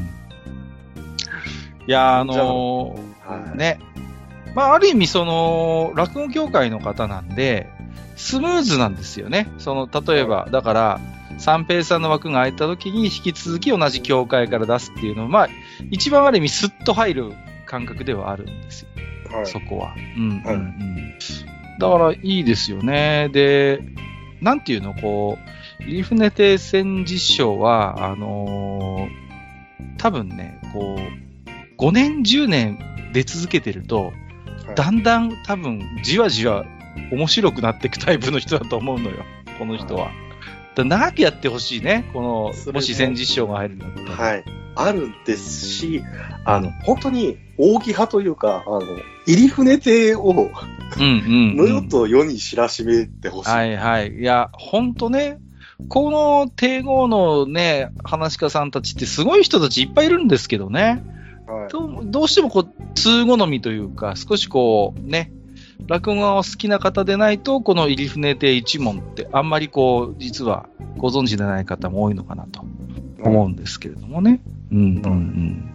[1.86, 3.78] いや、あのーはいね。
[4.54, 7.70] まあ、ある意味、その、落語協会の方なんで、
[8.16, 9.48] スムーズなんですよね。
[9.58, 11.00] その、例えば、だから、
[11.38, 15.48] 三平さんの枠が空いた時に引き続き同じ協会から出すっていうのは、まあ、
[15.90, 17.32] 一番ある意味スッと入る
[17.66, 18.88] 感覚ではあるんですよ。
[19.34, 19.94] はいそこは。
[20.16, 21.16] うん、うん、はいうん。
[21.78, 23.30] だからいいですよね。
[23.32, 23.80] で、
[24.42, 25.38] なんていうの、こ
[25.80, 29.22] う、入船亭戦実証は、あのー
[29.98, 31.21] 多分ね、こう、
[31.82, 32.78] 5年、10年
[33.12, 34.12] 出続けてると、はい
[34.76, 36.64] だんだん多分、じわじわ
[37.10, 39.24] 面白くなっていくタイプの人だと思うのよ、
[39.58, 40.06] この人は。
[40.06, 40.14] だか
[40.76, 44.10] ら長くやってほしいね、このももし戦実証が入るんだったら。
[44.10, 44.44] はい。
[44.76, 46.02] あるんですし、
[46.44, 48.82] あの、本当に、扇派というか、あの、
[49.26, 50.30] 入船亭を、
[50.98, 51.74] うんうん、のうん。
[51.74, 53.50] 世と世に知らしめてほしい。
[53.50, 54.14] はいはい。
[54.14, 55.38] いや、ほんとね、
[55.88, 61.02] この帝豪のね、話し家さんたちってすごい人たちいっぱいいるんですけどね。
[61.46, 65.32] はいどうどうしてもこう、通好みというか、少しこう、ね、
[65.86, 72.64] 落語がお好きな方でないと、この入船亭一門ってあんまりこう、実はご存知でない方も多いのかなと
[73.22, 74.40] 思うんですけれどもね。
[74.70, 75.70] うんうんうん。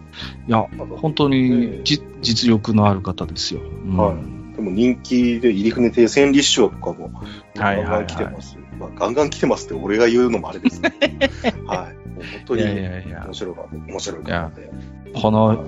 [0.48, 0.66] いや、
[1.00, 3.60] 本当にじ実力のある方ですよ。
[3.60, 7.12] うんはいでも人気で入船亭千里師匠とかも、
[7.54, 8.58] はいはいはいガンガン来てます。
[8.76, 10.96] まあ、ガンガン来てますって俺が言うのもあれですけど。
[11.66, 11.96] はい。
[12.18, 13.76] 本当にいやいやいや面白かった。
[13.76, 14.70] 面白かったで。
[15.14, 15.58] この、はい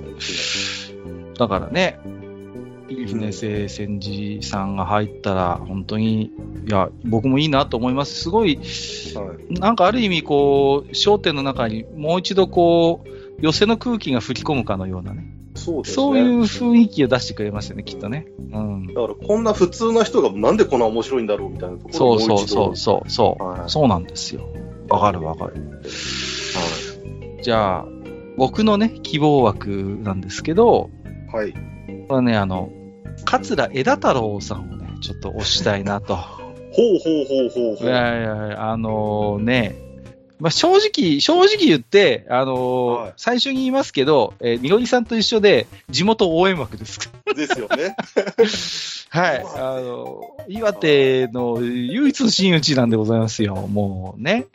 [1.37, 1.99] だからね、
[2.87, 8.13] 入船聖戦時さんが入ったら、本当に、いや、僕もいいなと思います。
[8.21, 13.09] すごい、はいなんかある意味、こう、焦点の中にもう一度こう、
[13.41, 15.25] 寄せの空気が吹き込むかのようなね。
[15.55, 15.95] そうですね。
[15.95, 18.27] そういう雰囲気を出してくれますよね、きっとね。
[18.51, 18.87] うん。
[18.87, 24.47] だからこんな普通な人がなんでこんな面白いんだろうみたいなところそうそうそうそう、そう、はいそうなんですよ。
[24.89, 25.53] わかるわかる。
[25.55, 27.85] はじゃあ、
[28.41, 30.89] 僕のね、希望枠なんですけど、
[31.31, 31.35] い。
[31.35, 31.51] はい。
[31.53, 32.71] これはね、あの、
[33.23, 36.15] 桂枝太郎さんをね、ちょっと推したいなと。
[36.15, 37.85] ほうほうほうほうほ。
[37.85, 39.75] いうやいやいや、あのね、
[40.41, 47.11] まあ、正直、正直言って、あのーはい最初に言いますけど、えー、みのりさんと一緒で、地元応援枠です。
[47.35, 47.95] ですよね。
[49.09, 49.41] はい。
[49.41, 53.55] 岩手あの岩手の唯一の真打ちなんでございますよ。
[53.55, 54.47] もうね。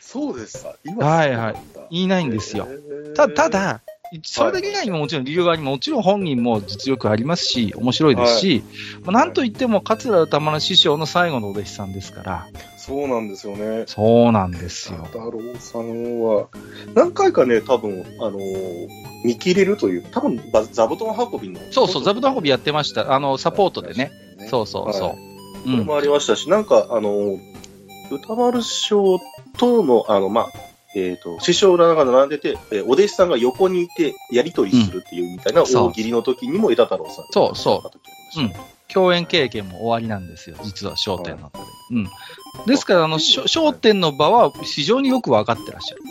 [0.00, 0.74] そうですか。
[0.84, 1.54] 今はいは
[1.90, 2.68] いいないんですよ。
[3.16, 3.80] たた、だ、
[4.22, 8.64] それだけ以外にももちろん理由があり、もちろん本人も実力ありますし、面白いですし、
[9.04, 12.46] まあなんといっても桂歌丸師匠の最後のお弟子さんですから、
[12.76, 13.84] そうなんですよね。
[13.86, 15.04] そうなんですよ。
[15.04, 16.48] 太郎さんは、
[16.94, 18.88] 何回かね、多分、あのー
[19.22, 21.60] 見切れるという、多分、ば座布団運びの。
[21.70, 23.12] そうそう、座布団運びやってました。
[23.12, 24.10] あの、サポートでね。
[24.38, 24.48] ね。
[24.48, 25.08] そうそうそう。
[25.10, 25.18] はい
[25.66, 25.72] うん。
[25.72, 27.38] これもありましたし、なんか、あのー
[28.10, 29.20] 歌丸師匠
[29.56, 30.48] との、あの、まあ、
[30.94, 37.26] えっ、と、師匠らが並んでて、えーお弟子さんが横にいて、やりとりするっていうみたいな大喜利の時にも枝太郎さん。
[37.30, 37.88] そうそう
[38.46, 38.50] う。
[38.92, 41.64] 共演経験も終わりなんですよ、実は商店の中で。
[41.92, 42.10] うん。
[42.66, 46.02] ですから、あの、しょ商店の場は非常によくわかってらっしゃる。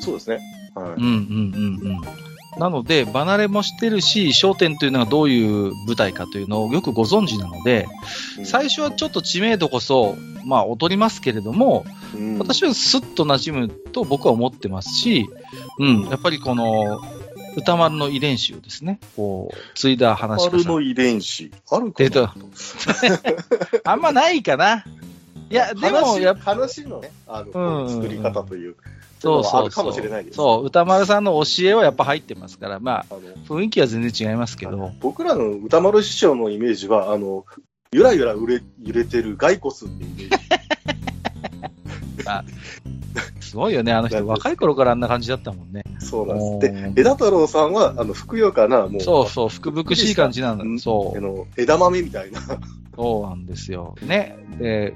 [0.00, 0.40] そうですね。
[0.74, 0.92] はい。
[0.92, 2.27] うんうんうんうん。
[2.58, 7.86] なので、離れもしてるし、商店というのがどういう舞台かというのをよくご存知なので、
[8.44, 15.28] 最初はちょっと知名度こそ、まあ、劣りますけれども、うん、私はスッと馴染むと僕は思ってますし、
[15.78, 17.00] うん、やっぱりこの、
[17.56, 21.50] 歌丸の遺伝子をですね、こう、継いだ話かさ丸の遺伝子。
[21.70, 22.34] あるかな？
[23.84, 24.84] あんまないかな。
[25.50, 29.70] いや、でも、話やっぱ、話のね、あうんの、作り方という、そうそうそう。
[29.70, 30.36] かもしれないです。
[30.36, 37.44] そう、歌丸さんの教えはやっぱ入ってますから、まあ、あの雰囲気は全然違いますけど、僕らの歌丸師匠のイメージは、あの、
[37.92, 40.30] ゆらゆら揺れ揺れてる骸骨ってイメージ。
[43.40, 44.26] すごいよね、あの人。
[44.26, 45.84] 若い頃からあんな感じだったもんね。
[45.98, 46.72] そうなんおです。
[46.74, 50.64] ーで、枝太郎さんは、あの、ふくよかな、もう、そうそう、福々しい感じなんだ。
[50.64, 52.40] うんそう、あの、枝豆みたいな、
[52.96, 53.94] そうなんですよ。
[54.02, 54.38] ね。
[54.58, 54.94] で、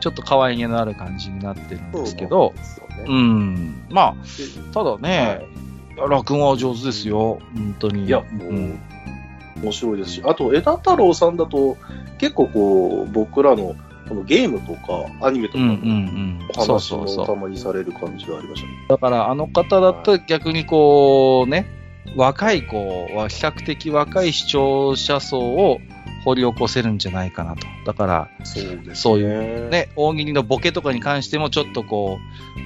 [0.00, 3.86] ちょっと可愛げのある感じになってるんですけど、そうなん。
[3.90, 5.46] まあ、でただね、
[5.96, 7.38] 落語は上手ですよ。
[7.54, 8.06] 本当に。
[8.06, 8.80] いや、もう、うん
[9.62, 11.76] 面白いですし、あと、枝太郎さんだと、
[12.18, 13.76] 結構こう、僕らの、
[14.08, 15.76] このゲームとか、アニメとかのう
[16.54, 17.34] 話もそうそうた。
[17.34, 18.74] まにされる感じがありましたね。
[18.88, 21.66] だから、あの方だったら逆にこう、ね、
[22.16, 22.76] 若い子
[23.14, 25.78] は比較的若い視聴者層を
[26.24, 27.66] 掘り起こせるんじゃないかなと。
[27.86, 28.94] だから、そうね。
[28.94, 32.18] そういうね、大喜利のボケとかに関してもちょっとこ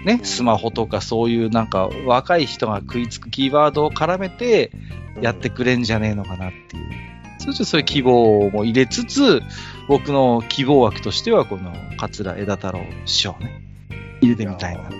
[0.04, 4.70] う、ね、スマホとかそういうなんか若い人が食いつくキーワードを絡めて
[5.20, 6.84] やってくれんじゃねえのかなっていう。
[7.38, 9.42] そしてそういう希望も入れつつ、
[9.88, 13.62] 僕の希望枠としてはこの桂枝太郎師匠ね、
[14.20, 14.96] 入れてみたいなと。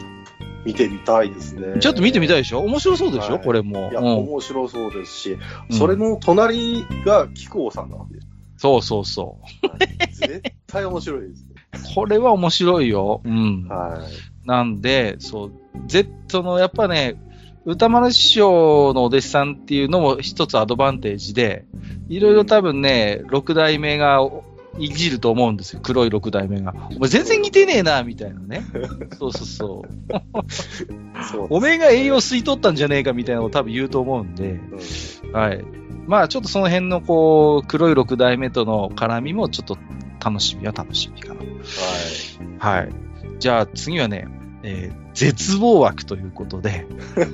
[0.64, 1.78] 見てみたいですね。
[1.80, 2.60] ちょっと見てみたいいでしょ？
[2.60, 3.90] 面白そうでしょ、はいこれも。
[3.90, 5.38] いや、うん面白そうですし、
[5.70, 8.26] うんそれの隣が紀行さんなわけです。
[8.58, 9.38] そうそうそ
[10.14, 11.46] 絶対面白いです。
[11.94, 13.20] これは面白いよ。
[13.24, 13.68] うん。
[13.68, 13.98] は
[14.44, 14.46] い。
[14.48, 15.52] なんで、そう、
[15.86, 17.16] Z の、やっぱね、
[17.64, 21.64] 歌丸師匠のお弟子さんっていうのも一つアドバンテージで、
[22.08, 24.20] いろいろ多分ね、六代目が
[24.78, 25.80] いじると思うんですよ。
[25.82, 26.74] 黒い六代目が。
[26.96, 28.62] お前全然似てねえな、みたいなね。
[29.18, 30.12] そうそうそう。
[31.32, 31.46] そう。
[31.50, 34.60] おめえが栄養吸い取ったんじゃねえか、みたいなのを多分言うと思うんで、
[35.24, 35.64] うんはい。
[36.06, 39.78] まあちょっとその辺のこう、黒い六代目との絡みもちょっと
[40.24, 41.40] 楽しみは楽しみかな。
[42.60, 42.80] はい。
[42.80, 42.92] はい。
[43.38, 44.28] じゃあ次はね、
[44.62, 46.86] えー絶望枠ということで、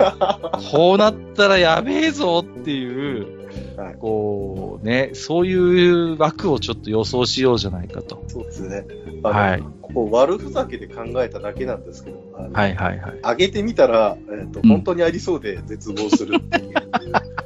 [0.70, 3.41] こうなったらやべえぞっていう、
[3.76, 8.22] はいこうね、そういう枠をちょっと予想しようじゃないかと。
[8.28, 8.84] そうですね。
[9.22, 9.62] はい。
[9.80, 13.18] こう悪ふざけで考えただけなんですけど、はいはいはい。
[13.22, 16.72] 上げてみたら、えっとうん本当にありそうで絶望するっていう、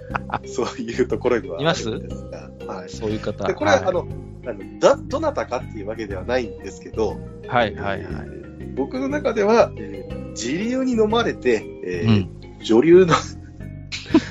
[0.48, 2.74] そういうところがあるんですが。
[2.74, 2.88] はい。
[2.88, 3.46] そういう方。
[3.46, 4.06] で、これ、はいあの、
[4.46, 8.00] あのだ、どなたかっていうわけではないんですけど、はいはいはい。
[8.00, 12.28] えー僕の中では、えー自流に飲まれて、えーうん。
[12.62, 13.14] 女流の、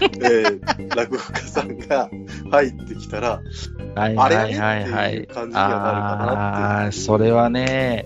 [0.01, 2.09] えー落語家さんが
[2.51, 3.41] 入ってきたら、
[3.95, 5.17] はいあれはいはいはってい。
[5.17, 8.05] いう感じにはなるかなってああー、それはね、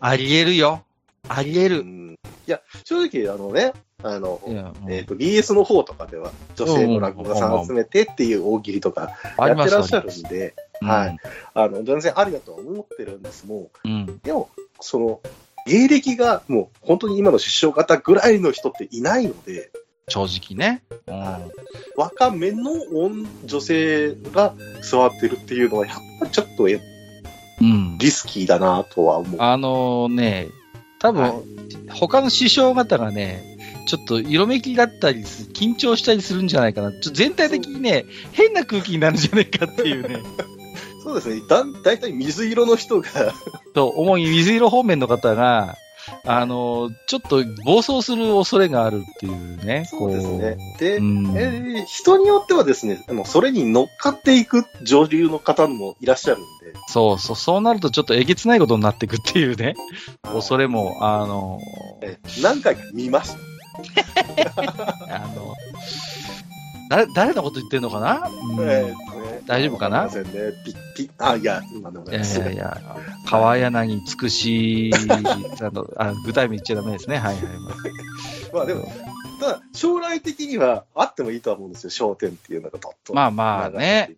[0.00, 0.84] あり得るよ。
[1.28, 1.80] あり得る。
[1.80, 2.10] うん
[2.46, 3.72] いや、正直、あのね、
[4.02, 4.40] あの、
[4.88, 11.16] えっ、と、BS の方とかでは、女性の落語家さん集めてっていう大喜利とかやってらっしゃるんで、はい。
[11.54, 14.06] あの、全然ありだとは思ってるんですもうん。
[14.08, 14.50] う、でも、
[14.80, 15.20] その、
[15.66, 19.70] 芸歴がもう本当に今の師匠方ぐらいの人っていないので、
[20.10, 20.82] 正直ね。
[21.06, 21.50] うん
[21.96, 26.80] 若めの女女性が座ってるっていうのは、やっぱりちょっとえ
[27.60, 27.98] うん。
[27.98, 29.40] リスキーだなとは思う。
[29.40, 30.48] あのね、
[30.98, 31.34] 多分、はい
[31.92, 33.42] 他の師匠方がね、
[33.86, 36.92] ちょっと色めきだったりす、緊張したりするんじゃないかな。
[36.92, 40.20] ちょ全体的にね、変な空気になるんじゃないかっていうね。
[41.02, 41.42] そうですね。
[41.48, 43.08] だん、だいたい水色の人が、
[43.74, 45.76] と、主に水色方面の方が、
[46.24, 49.84] あの、ちょっと暴走する恐れがあるっていうね。
[49.86, 50.56] そうですね。
[50.78, 59.74] で、こううんえー人によってはですね、あのそれに乗っかっていく女流の方もいらっしゃるんで、そうそう、そうなるとちょっとえげつないことになっていくっていうね。
[60.22, 61.58] 恐れ、れも、あの、
[62.02, 63.38] えー何回か見ました。
[65.08, 65.54] あの、
[66.90, 68.94] 誰、誰のこと言ってんのかな、うんえーね
[69.46, 70.00] 大丈夫かな？
[70.00, 70.30] わりませんね。
[70.64, 72.26] ピッピッ、あ、いや、今でもいやね。
[72.26, 72.80] いやいや、
[73.26, 74.92] 川柳つくし、
[75.60, 77.16] あのあ具体名言っちゃダメですね。
[77.16, 77.44] はいはい。
[78.52, 78.92] まあでも、
[79.40, 83.14] ただ、将来的にはあってもいいとは思うんですよ、商店っていうのがどっと。
[83.14, 84.16] まあまあね。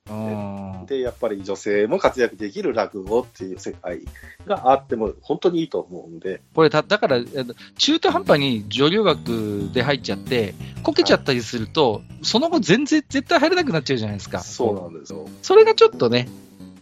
[0.87, 4.00] で、やっぱり女性も活躍できる落語っていう世界
[4.46, 14.40] があっても本当にいいと思うんで、これた、だから、えっと中途半端に女流学で入っちゃって、こけちゃったりすると、その後全然、絶対入れなくなっちゃうじゃないですか。
[14.40, 15.28] そうなんですよ。
[15.42, 16.28] それがちょっとね、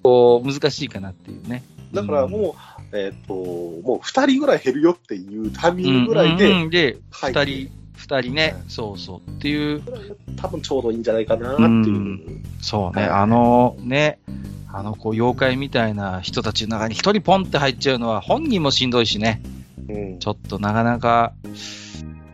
[0.03, 1.63] こう、難しいかなっていうね。
[1.93, 2.57] だからも
[2.93, 9.83] う、えっ、と、もう二人ぐらい減るよっていうタイミングぐらいで、うんうんうん人、二人ね、はいそうそうっていう、
[10.37, 12.41] 多分ちょうどいいんじゃないかなっていう。
[12.63, 14.19] そうね、はいあのね、
[14.73, 19.43] あの、こう、妖怪みたいな人たちの中に一人ポンって入っちゃうのは本人もしんどいしね、
[19.89, 21.33] うんちょっとなかなか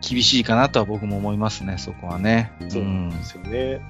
[0.09, 2.53] 厳しいかなとは僕も思いますね、そこはね。
[2.69, 3.81] そうですよね。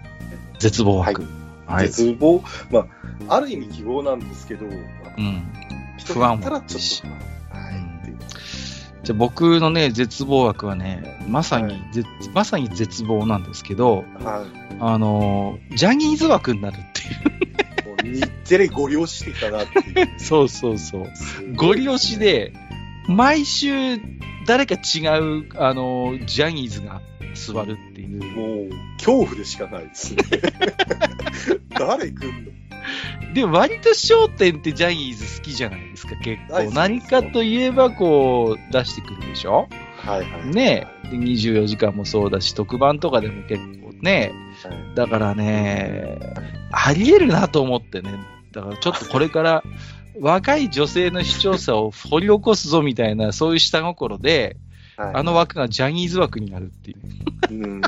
[0.59, 1.25] 絶望枠。
[1.67, 1.89] はい。
[1.89, 2.87] 絶望、ま
[3.29, 5.43] あ、ある意味希望なんですけど、まあうん。
[5.99, 7.27] 人不安もちょっ。
[9.07, 12.03] じゃあ僕のね、絶望枠はね、まさに、はいぜ
[12.35, 14.77] まさに絶望なんですけど、はい。
[14.81, 20.17] あのー、ジャニーズ枠になるっていもう日テレご利用してきたなっていう。
[20.17, 20.19] う。
[20.19, 21.05] そうそうそう。
[21.55, 22.53] ゴリ押しで、
[23.07, 24.01] 毎週
[24.45, 27.01] 誰か違う、あのー、ジャニーズが
[27.35, 28.25] 座るっていう。
[28.35, 30.25] もう、恐怖でしかないですね。
[31.79, 32.66] 誰来んの？
[33.35, 36.71] で、割と焦点ってジャニーズ好きじゃないですか、結構。
[36.73, 39.69] 何かといえばこう、出してくるでしょ？
[39.99, 40.47] はいはい。
[40.55, 41.11] ねえ。
[41.11, 46.19] で、24時間もそうだし、特番とかでも結構ね、はいだからね、
[46.73, 48.11] あり得るなと思ってね。
[48.53, 49.63] だからちょっとこれから、
[50.19, 54.57] 若い女性の視聴者を掘り起こすぞみたいな、そういう下心で、
[54.97, 56.99] はいあの枠がジャニーズ枠になるっていう。
[57.51, 57.83] うん。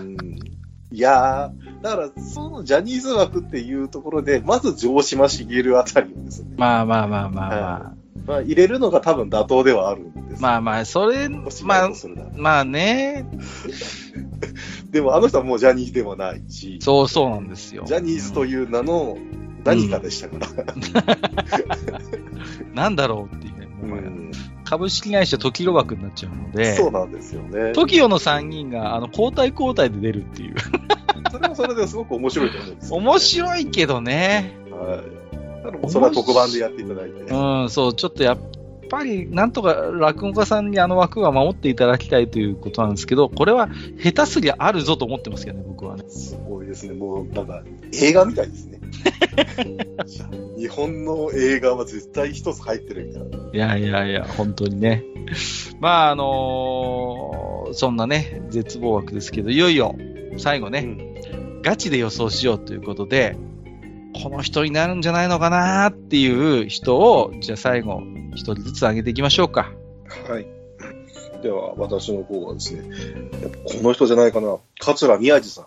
[0.90, 7.92] いやー、だから、そのジャニーズ枠っていうところで、まず城島茂あたりをですね、まあまあまあまあまあ。
[8.27, 10.42] まあ、入れるのが多分妥当ではあるんです。
[10.42, 11.90] まあまあ、それ、まあ
[12.37, 13.27] まあね、
[14.90, 17.85] でもあの人はもうジャニーでもないし、そうそうなんですよ。
[17.87, 19.16] ジャニーズという名の
[19.64, 20.74] 何かでしたから。
[22.74, 23.48] なんだろうって
[24.69, 27.73] 株式会社時ロ枠になっちゃうので、そうなんですよね。
[27.73, 30.57] TOKIO の3人があの交代交代で出るっていう。
[31.33, 34.59] それはそれですごく面白いと思うんですよ、面白いけどね。
[34.71, 35.65] はい。
[35.65, 37.33] だからそれは特番でやっていただいて。
[37.33, 38.39] うん、そう、ちょっとやっ
[38.88, 43.68] ぱり、なんとか落語家さんにあの枠は守っていただきたいということなんですけど、これは
[44.03, 46.05] 下手すりゃあるぞと思ってますけどね、僕はね。
[46.09, 46.94] すごいですね。
[46.94, 48.81] もう、なんか、映画みたいですね。
[50.59, 53.38] 日本の映画は絶対一つ入ってるみたいな。
[53.53, 55.05] いやいやいや、本当にね。
[55.81, 59.94] まあ、あのーそんなね、絶望枠ですけど、いよいよ、
[60.38, 61.09] 最後ね、うん
[61.61, 63.37] ガチで予想しようということで、
[64.14, 68.03] この人になるんじゃないのかなっていう人を、じゃあ最後、
[68.35, 69.71] 一人ずつ挙げていきましょうか。
[70.29, 70.47] はい。
[71.42, 72.88] では、私の方はですね、
[73.42, 74.57] やっぱこの人じゃないかな。
[74.81, 75.66] 桂宮治さん。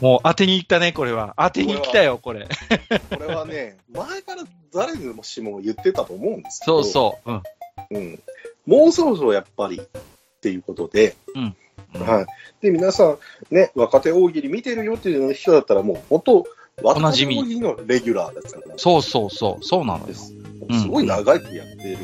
[0.00, 1.34] もう当てに行ったね、これは。
[1.36, 2.48] 当てに来たよ、これ。
[3.10, 6.82] これはね、前から誰にもしも言ってたと思うんですけど。
[6.82, 7.30] そうそう。
[7.30, 7.36] うん。
[7.36, 7.42] う。
[7.90, 8.22] うん。
[8.66, 11.56] もうそろそろやっぱりっていうことで、うん
[11.98, 12.26] はい。
[12.62, 13.18] で、皆さん、
[13.50, 16.46] ね、若手大喜利見てるよっていう人だったら、もう、本当
[16.82, 20.14] 若手なじみのレギュラーですから、そうそうそう、そうなのよ。
[20.14, 20.34] す
[20.82, 21.98] すごい長いやってる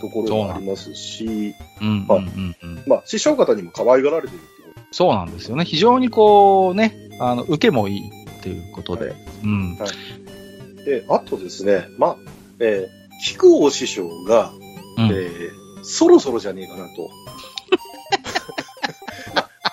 [0.00, 1.54] ところもありますし。
[2.86, 5.64] まあ、師匠方にも可愛がられてるってこそうなんですよね。
[5.64, 9.10] 非常にこう、ね、あの、受けもいいっていうことで。
[9.10, 9.76] はいうん。
[9.76, 9.84] と
[10.84, 12.16] で、あとですね、まあ、
[12.58, 14.50] えー、菊王師匠が、
[14.98, 17.10] うんえーそろそろじゃねえかなと。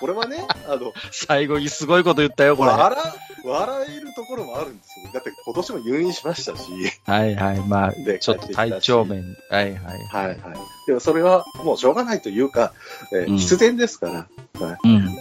[0.00, 2.70] これはね、あの、最後にすごいこと言ったよ、これ。
[2.70, 2.98] は笑、
[3.44, 5.10] 笑えるところもあるんですよ。
[5.12, 6.70] だって今年も入院しましたし、
[7.26, 7.60] いはい。
[7.68, 9.36] まあ、でちょっと体調面。
[9.50, 9.98] はいはい。
[10.10, 10.38] はいはい。
[10.86, 12.72] でもそれはもうしょうがないというか、
[13.12, 14.28] えーうん必然ですか
[14.60, 15.16] ら、うん。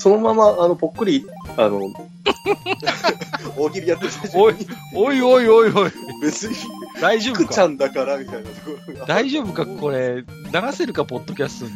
[0.00, 1.26] そのまま、あの、ぽっくり、
[1.58, 1.82] あの、
[3.56, 4.56] 大喜利やってる最おい
[4.94, 5.92] おいおいおいおい。
[6.22, 6.56] 別に、
[7.00, 7.44] 大丈夫か？
[7.44, 9.06] 福ちゃんだからみたいなところが。
[9.06, 9.66] 大丈夫か？
[9.66, 10.26] これ、流
[10.72, 11.72] せるか、ポッドキャストに。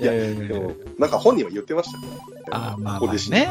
[0.00, 2.06] いやえでも、なんか本人は言ってましたか
[2.50, 2.56] ら。
[2.56, 3.46] あーまあまあここで知ねっ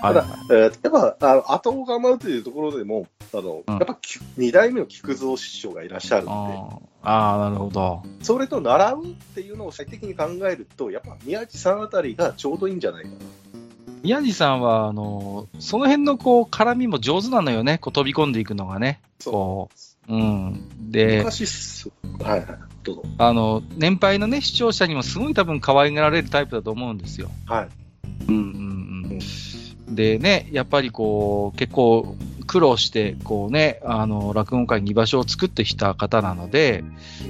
[0.00, 8.02] ただ、えーやっぱ、あの後を構うというところでも、あの、うんやっぱ、き二代目の菊蔵師匠がいらっしゃるのああー、なるほど。
[8.18, 13.16] で、それと習うっていうのを最適に考えると、やっぱ宮地さんあたりがちょうどいいんじゃないかな。
[14.02, 17.78] 宮地さんは、あの、その辺のこう、絡みも上手なのよね。
[17.78, 19.00] こう飛び込んでいくのがね。
[19.24, 19.70] こ
[20.08, 20.14] う。
[20.14, 20.90] うん。
[20.90, 22.46] で、昔す、はいはい、
[22.84, 23.02] どうぞ。
[23.18, 27.30] あの、年配のね、視聴者にもすごい多分可愛がられるタイプだと思うんですよ。
[27.46, 27.68] はい。
[28.28, 29.20] うんうん
[29.88, 29.94] うん。
[29.94, 32.16] でね、やっぱりこう、結構
[32.46, 36.84] 苦労して、こうね、あの、落語界に居場所を作ってきた方なので、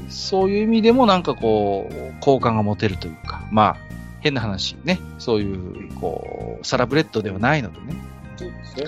[0.08, 3.95] そういう意味でもなんかこう、好感が持てるというか、まあ、
[4.26, 7.96] 変な話ね、そういう、こう、サラブレッドではないのでね、
[8.36, 8.86] そうですね。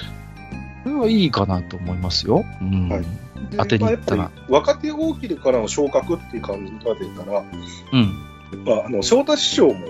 [0.85, 2.45] これはいいかなと思いますよ。
[2.61, 2.89] うん。
[2.89, 3.05] はい
[3.51, 7.45] で当てにったなやっぱり若手大喜利からの昇格っていう感じが出たら、
[7.93, 8.65] うん。
[8.65, 9.87] まあ、あの翔太師匠も、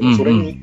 [0.00, 0.60] うんそれに、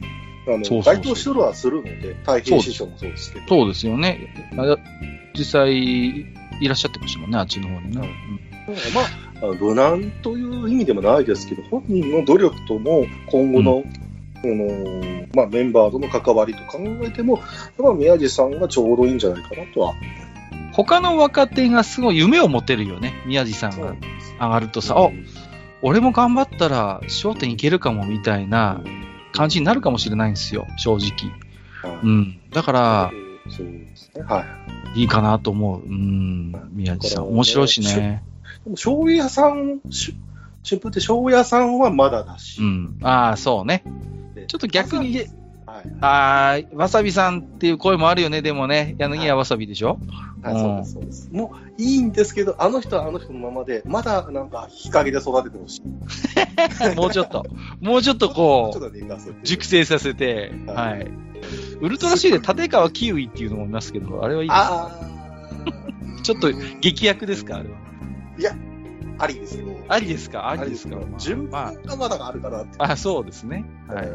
[0.48, 4.52] あのそうそうそう該当しとるはするので、太平師匠もそうですけど、そうですよね。
[4.58, 4.78] あ
[5.34, 6.26] 実際い
[6.68, 8.10] らっしゃってましたもんね、あっちの方にね。
[8.94, 9.06] まあ、
[9.42, 13.84] あの無難という意味でもないですけど、本人の努力とも今後の、
[14.42, 17.46] このまあ、メンバーとの関わりと考えても、やっ
[17.78, 19.94] ぱ宮地さんがちょうどいいんじゃないかなとは。
[20.74, 23.96] 他の若手がすごい夢を持てるよね、宮地さんが
[24.40, 25.10] 上がるとさ、あ、
[25.82, 28.82] 俺も頑張ったら焦点いけるかもみたいな
[29.32, 31.32] 感じになるかもしれないんですよ、正直。
[31.82, 32.40] はいうん。
[32.52, 33.12] だから、
[33.50, 34.24] そうですね。
[34.24, 34.46] は
[34.96, 35.02] い。
[35.02, 35.82] いいかなと思う。
[35.82, 36.52] うん。
[36.74, 38.24] 宮地さん、面白いしね。
[38.64, 40.16] でも醤油屋さん、し
[40.68, 42.62] 春風って醤油屋さんはまだだし。
[42.62, 42.98] うん。
[43.02, 43.84] ああ、そうね。
[44.42, 45.18] でちょっと逆に、
[45.66, 45.86] はい。
[46.00, 48.96] ああ、わさびさんっていう声もあるよね、でもね。
[49.00, 50.00] 柳家わさびでしょ？
[50.42, 51.30] はい、うんそうです、そうです。
[51.34, 55.82] もういいんですけど、あの人はあの人のままで、まだなんか日陰で育ててほしい。
[56.96, 57.46] もうちょっと。
[57.82, 61.06] もうちょっとこう、熟成させて、ははいい。
[61.82, 64.90] ウルトラ C で立川キウイっていうのもいますけど、あれはいいですあ
[66.20, 66.22] あ。
[66.24, 67.76] ちょっと劇薬ですかあれは？
[69.20, 69.65] ありですよ。
[69.88, 70.49] ありですか？
[70.49, 72.76] ありですか順ま番がまだあるかなって。
[72.80, 73.65] あ、あ、そうですね。
[73.88, 74.07] はい。
[74.07, 74.09] い。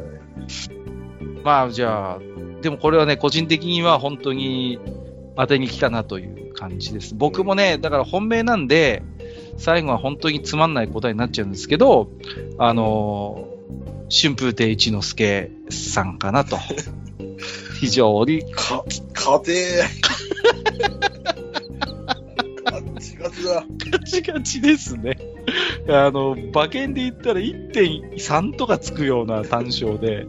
[1.44, 2.18] まあ、じゃあ、
[2.62, 4.78] でもこれはね、個人的には本当に
[5.36, 7.14] 当てに来たなという感じです。
[7.16, 9.02] 僕もね、だから本命なんで、
[9.58, 12.10] 最後は本当につまんない答えになっちゃうんですけど、
[12.58, 16.58] あのー、春風亭一之輔さんかなと。
[17.80, 19.84] 非常に、か、家庭。
[23.90, 25.16] ガチガチですね。
[25.88, 30.26] あの、馬券で言ったら1.3とかつくような単勝で、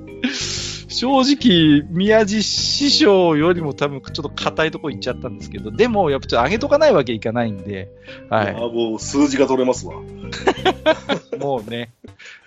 [0.93, 7.89] 正直、宮地師匠よりも多分ちょっと硬いとこ行っちゃったんですけど、でもやっぱちょっと上げとかないわけいかないんで、
[8.29, 9.95] はあもう数字が取れますわ。
[9.95, 11.37] い。
[11.37, 11.91] もうね、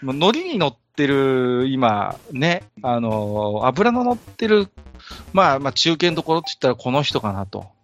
[0.00, 4.68] もうノリに乗ってる、今、ね、あの、油の乗ってる、
[5.32, 7.75] まあ、まあ、中堅どころって言ったらこの人かなと。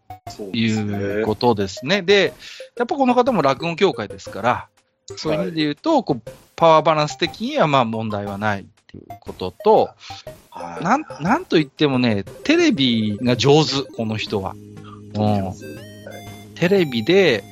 [0.53, 2.03] いうことですね。
[2.03, 2.33] で、
[2.77, 4.69] やっぱこの方も落語協会ですから、
[5.17, 9.91] そういう意味で言うと、こうパワーバランス的にはまあ問題はないっていうことと、
[10.51, 10.85] はい。
[10.85, 14.55] なん、なんと言ってもね、テレビが上手、この人は。
[14.55, 15.53] うん
[16.55, 17.43] テレビで、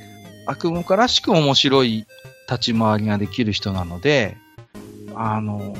[0.47, 2.07] 悪夢からしく面白い
[2.49, 4.37] 立ち回りができる人なので、
[5.17, 5.75] あの、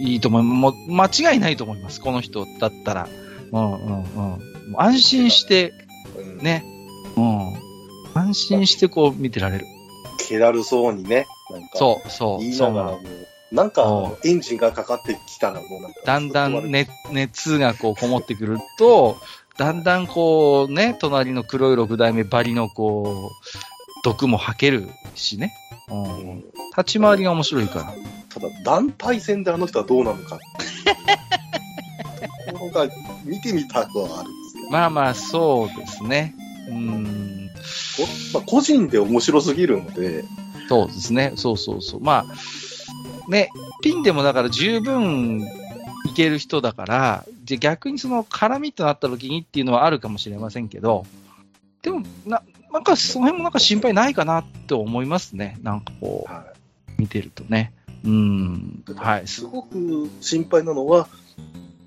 [0.00, 0.54] いいと思います。
[0.54, 3.08] もう間違いないと思います、この人だったら。
[3.52, 4.74] うんうんうん。
[4.76, 5.74] 安心して、
[6.40, 6.64] うんね。
[7.16, 7.70] うん。
[8.14, 9.66] 安心してこう見てられる。
[10.18, 12.98] 気だるそうにね、なんか、そう、そう、言いそうながら
[13.52, 19.16] もんかそエンジンがかかってきたらもうなんか、だんだん、ね、熱がこうこもってくると、
[19.58, 25.52] だんだんこうね、隣の黒い六代目バリのこう、毒も吐けるしね。
[25.88, 25.94] う。
[25.94, 26.02] うん
[26.38, 26.44] ん
[26.76, 27.94] 立ち回りが面白いから。
[28.32, 30.38] ただ、団体戦であの人はどうなのか。
[32.52, 32.88] ここが
[33.24, 34.30] 見てみたくはある
[34.70, 36.34] まあまあ、そうですね。
[36.68, 37.50] うん。
[37.96, 40.24] こまあ、個人で面白すぎるので、
[40.68, 41.32] そうですね。
[41.34, 42.00] そうそうそう。
[42.00, 43.50] まあ、ね、
[43.82, 45.42] ピンでもだから十分
[46.08, 51.04] いける人だから、じゃ逆にその絡みとなった時にっていうのはあるかもしれませんけど、
[51.82, 52.42] でも、な、
[52.72, 55.58] なんかその辺もなんか心配ないかなって思いますね。
[55.62, 56.44] なんかこは
[56.88, 57.72] う、見てるとね。
[58.04, 58.84] うん。
[58.94, 59.24] はい。
[59.24, 61.08] い、すごく心配なのは、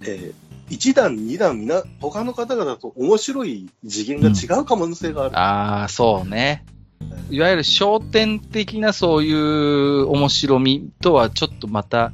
[0.02, 5.38] えー、1段、2段、みな、他の方々と面白い次元が違う可能性がある。
[5.38, 6.66] ああ、そうね。
[7.30, 12.12] いわゆる焦点的なそういう面白みとはちょっとまた、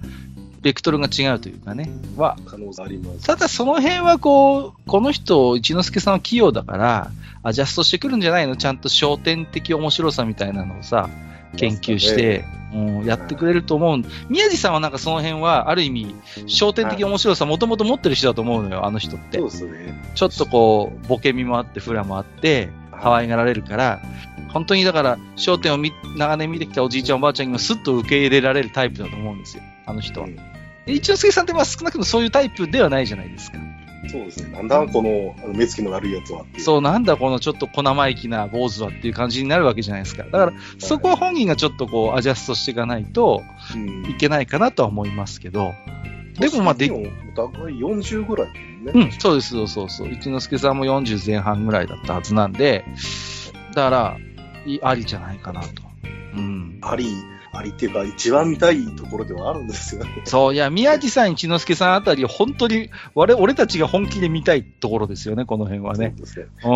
[0.62, 1.90] ベクトルが違うというかね。
[2.18, 3.26] は、可能性あります。
[3.26, 7.12] ただその辺はこう、この人、一之輔さんは器用だから、
[7.44, 8.58] アジャストしてくるんじゃないの？
[8.58, 11.10] ちゃんと焦点的面白さみたいなのをさ、
[11.56, 12.44] 研究して、
[12.74, 14.04] うん、やってくれると思う。
[14.30, 16.16] 宮地さんはなんかその辺は、ある意味、
[16.48, 19.50] 焦点的面白さもともと持ってる人だと思うのよ、あの人ってそう。
[19.50, 20.12] ですね。
[20.16, 24.00] ちょっとこう、ボケみもあって、フラもあって、可愛がられるから、
[24.54, 30.28] 本当にだから、焦点を見長年見てきたおじいちゃんおばあちゃんにもスッと受け入れられるタイプだと思うんですよ、あの人は。
[30.28, 30.40] うん
[30.90, 33.60] で一之輔さんってまあ少なくともそういうタイプではないじゃないですか。
[34.08, 34.52] そうですね。
[34.52, 36.46] なんだこの目つきの悪いやつは。
[36.58, 40.24] そう、なんだこのちょっと小生意気な坊主はっていう感じになるわけじゃないですか。
[40.24, 43.44] だから、そこは本人がちょっとこう、アジャストしていかないと
[43.76, 45.74] うんいけないかなとは思いますけど。
[46.40, 48.48] でもまあでもお互い40ぐらい
[48.86, 49.00] だう。
[49.00, 50.12] ん、そうです、そうそうそう。
[50.12, 52.86] 一之輔さんも40前半ぐらいだったはずなんで、
[53.76, 54.18] だから、
[54.66, 55.68] いありじゃないかなと。
[56.36, 56.78] うん。
[56.82, 57.06] あり、
[57.52, 60.22] ありっていうか、一番見たいところではあるんですよね。
[60.26, 66.14] そう、いや、宮地さん、一之輔さんあたり、本当に、我、俺たちが本気で見たいところですよね、この辺はね。
[66.16, 66.46] そうですね。
[66.64, 66.68] う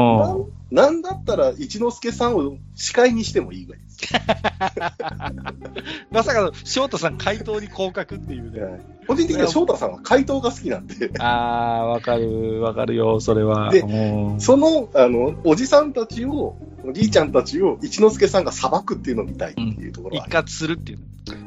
[0.73, 0.75] ん。
[0.75, 4.13] なんだったら、一之輔さんを司会にしてもいいぐらいです。
[6.11, 8.61] まさかの、翔太さん回答に降格っていうね。
[8.61, 13.71] はい個人的には翔太さんは怪盗が好きなんで、あー、わかる、わかるよ、それは。
[13.71, 20.33] でうんその、あの、おじさんたちを、おじいちゃんたちを一之輔さんが裁くっていうのを見たいっていうところ一はある。
[20.39, 20.99] 括するっていう。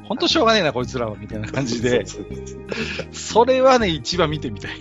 [0.09, 2.05] 本当しょうがねえな、こいつらは、みたいな感じで。
[3.13, 4.73] それはね、一番見てみたい。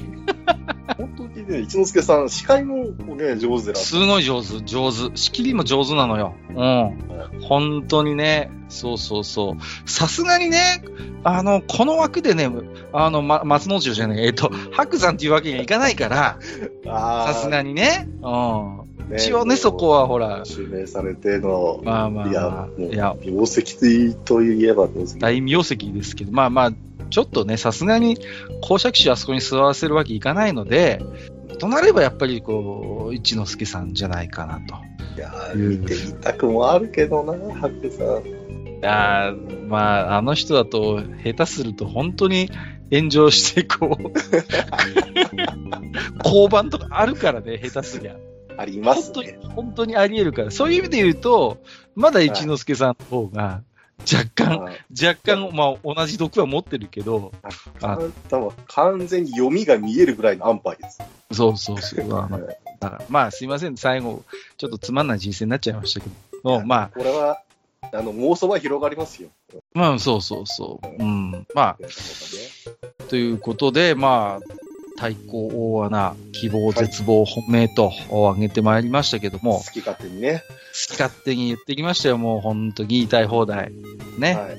[0.97, 5.15] 本当にね、一之輔さん、司会もね、上手でらっしすごい上手、上手。
[5.17, 6.35] 仕切りも上手なのよ。
[6.49, 7.41] うん。
[7.41, 9.89] 本当にね、そうそうそう。
[9.89, 10.83] さすがにね、
[11.27, 12.51] あの、この枠でね、
[12.93, 18.07] あの、ま、松之丞じゃない、えっと、白山っていうわけにはいかないから、ゃさすがにね。
[18.21, 18.85] うん。
[19.09, 24.87] に一応ね、そこはほら、指名されての、まあまあ、いや、いや、名跡といえば。
[25.17, 26.71] 大名跡ですけど、まあまあ、
[27.09, 28.19] ちょっとね、さすがに
[28.61, 31.01] 公爵士あそこに座らせるわけいかないので、
[31.59, 34.75] となればやっぱりこう、一之輔さんじゃないかなと。
[35.17, 38.34] いやー、見てみたくもあるけどな、白さん。
[38.85, 42.51] いやーまあ、あの人だと、下手すると本当に
[42.91, 44.13] 炎上して、こう、
[46.23, 48.15] 交番とかあるからね、下手すりゃ。
[48.57, 50.51] あります本当にね。、本当にあり得るから。
[50.51, 51.57] そういう意味で言うと、
[51.95, 53.63] まだ一之輔さんの方が、
[54.01, 57.31] 若干、はい若干、まあ、同じ毒は持ってるけど、
[57.81, 61.01] あんたは完全に読みが見えるぐらいの安牌です。
[61.31, 62.07] そうそうそう。
[62.07, 62.29] ま
[62.81, 64.23] あまあ、すいません、最後、
[64.57, 66.09] ちょっとつまんない人生になっちゃいましたけ
[66.43, 67.41] ど、まあ、これは、
[67.91, 69.29] あの、妄想は広がりますよ。
[69.73, 71.03] まあ、そうそうそう。
[71.03, 71.47] うん。
[71.53, 71.77] まあ、
[73.07, 74.45] ということで、まあ、
[74.97, 80.43] 対抗大穴、希望、絶望、本命と挙げてまいりましたけども、好き勝手にね。
[80.89, 83.71] 好き勝手に言ってきましたよ、もう本当に言いたい放題。
[84.17, 84.35] ね。
[84.35, 84.57] はい。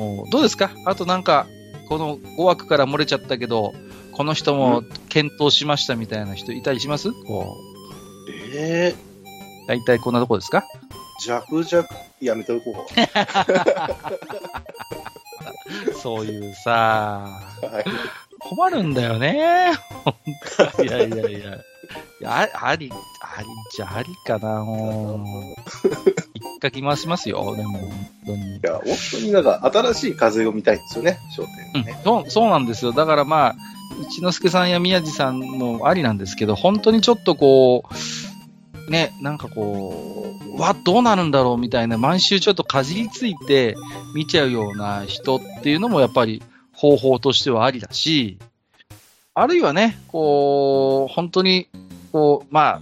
[0.00, 0.70] もうどうですか？
[0.84, 1.46] あとなんか、
[1.88, 3.74] この5枠から漏れちゃったけど、
[4.12, 7.12] この人も検討しましたみたいな人いたりします？
[7.12, 7.56] こ
[8.54, 10.58] えう、大体こんなとこですか？
[10.58, 10.62] ー、
[11.24, 11.88] 弱弱、
[12.20, 12.86] やめておこ
[16.02, 17.66] そういうさ、う。
[17.66, 17.84] はい。
[18.40, 19.72] 困るんだよね。
[20.82, 21.38] いやいやいや。
[22.20, 22.90] いやああり、
[23.20, 25.20] ありじゃありかな、もう。
[26.34, 27.90] 一かき回しますよ、でも、本
[28.26, 28.56] 当に。
[28.56, 31.48] いや、本当になんか新しい風を見たいんですよね、商うん
[31.82, 32.00] 店ね。
[32.04, 32.92] そう、そうなんですよ。
[32.92, 33.54] だからまあ、
[34.02, 37.94] 一之輔さんや宮治さんもありなんですけど、本当にちょっとこう、
[38.88, 43.76] ね、なんかこう、わ、どうなるんだろうみたいな、毎週ちょっとかじりついて
[44.14, 48.38] 見ちゃうような人っていうのもやっぱり方法としてはありだし、
[49.34, 51.68] あるいはね、こう、本当に、
[52.12, 52.80] こう、ま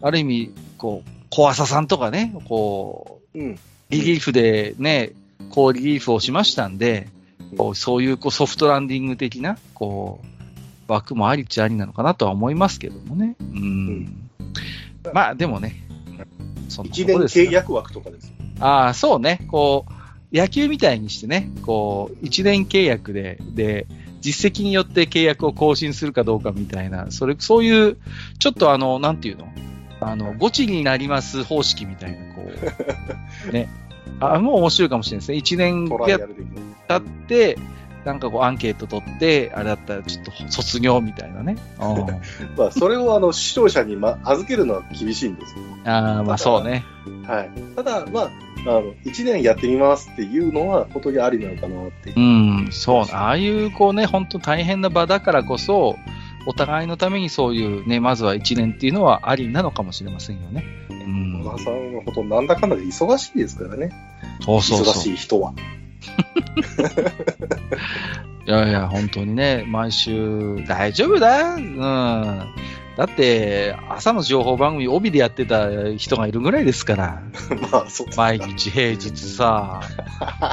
[0.00, 3.58] あ、ある意味、こう、小朝さんとかね、こう、うん。
[3.90, 5.12] リリーフでね、
[5.50, 7.08] こうリリーフをしましたんで、
[7.56, 10.20] こうそういうこうソフトランディング的な、こ
[10.88, 13.36] う、枠もありっちゃありなのかなとは思いますけどもね。
[13.40, 13.98] うん。
[14.00, 14.30] ん
[15.12, 15.84] まあ、でもね、
[16.68, 18.32] そ一年契約枠とかですよ。
[18.60, 19.46] ああ、そうね。
[19.48, 19.86] こ
[20.32, 23.86] う、野球みたいにしてね、こう、一年契約で、で、
[24.20, 27.98] 実績によって契約を更新するかどうかみたいな、それ、そういう、
[28.38, 29.52] ちょっとあの、なんていうの？
[30.00, 32.42] あの、ゴチになります方式みたいな、こ
[33.48, 33.68] う、 ね。
[34.20, 35.38] あ、もう面白いかもしれないですね。
[35.38, 35.88] 一年。
[36.88, 37.58] 経って、
[38.04, 41.56] なんかこうアンケート取って、あれだったらちょっと卒業みたいなね。
[41.80, 42.06] うん
[42.56, 45.58] まあ、それをあの、視聴者に、ま、預けるのは厳しいんですよ。
[45.84, 46.84] ああ、まあそうね。
[47.26, 47.50] はい。
[47.76, 48.30] ただ、まあ、
[48.66, 52.20] あの、一年やってみますっていうのは、本当にありなのかなっていうう。
[52.20, 53.04] ん、そう。
[53.12, 55.96] ああいう、こうね、本当大変な場だからこそ、
[56.46, 60.64] お互いのためにそういうね、まずは一年っていうのはありなのかもしれませんよね。
[60.90, 61.42] うん。
[61.44, 63.90] 小田さんは本当なんだかんだで忙しいですからね。
[64.40, 64.94] 忙そうそうそう。
[64.94, 65.54] しい人は。
[68.46, 72.54] いやいや、本当にね、毎週、大丈夫だうん。
[72.96, 77.22] だって、朝の情報番組帯でやってた人がいるぐらいですから。
[77.72, 79.80] まあ、そう毎日平日さ、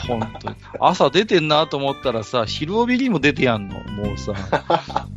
[0.08, 0.56] 本当に。
[0.80, 3.76] 朝出てんなと思ったらさ、昼帯にも出てやんの。
[3.80, 4.34] もうさ、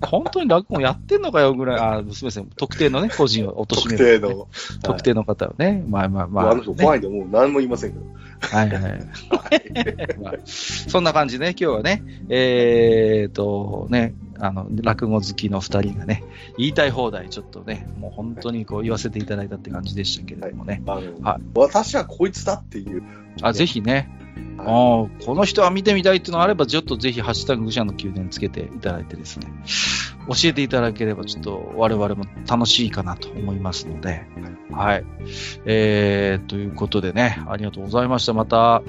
[0.00, 2.46] 本当に落語やってんのかよぐらい、あ、すみません。
[2.56, 4.48] 特定のね、個人を貶特める、定の。
[4.82, 5.84] 特定の方をね。
[5.88, 8.04] まあまあまあ、まあ、あの人ね怖いんで、もう何も言いませんけど。
[8.40, 8.82] はいはい。
[10.20, 16.24] まあ、そんな感じでね、今日はね、えーと、ね、あの、落語好きの二人がね、
[16.58, 20.82] 言いたい放題、ちょっとね、もう本当にこう言わせていただいたって感じでしたけれどもね。
[20.84, 23.04] あの、はい私はこいつだっていう。
[23.40, 24.10] あ、ぜひね、
[24.58, 29.46] あはーこの人は見てみたいっていうのがあれば、ちょっとぜひ、ハッシュタグ愚者の宮殿つけていただいてですね、
[30.26, 34.24] 教えていただければ、ちょっと我々も楽しいかなと思いますので、
[34.72, 35.04] はい。
[35.66, 38.32] えー、ということでね、ありがとうございました。
[38.32, 38.82] また、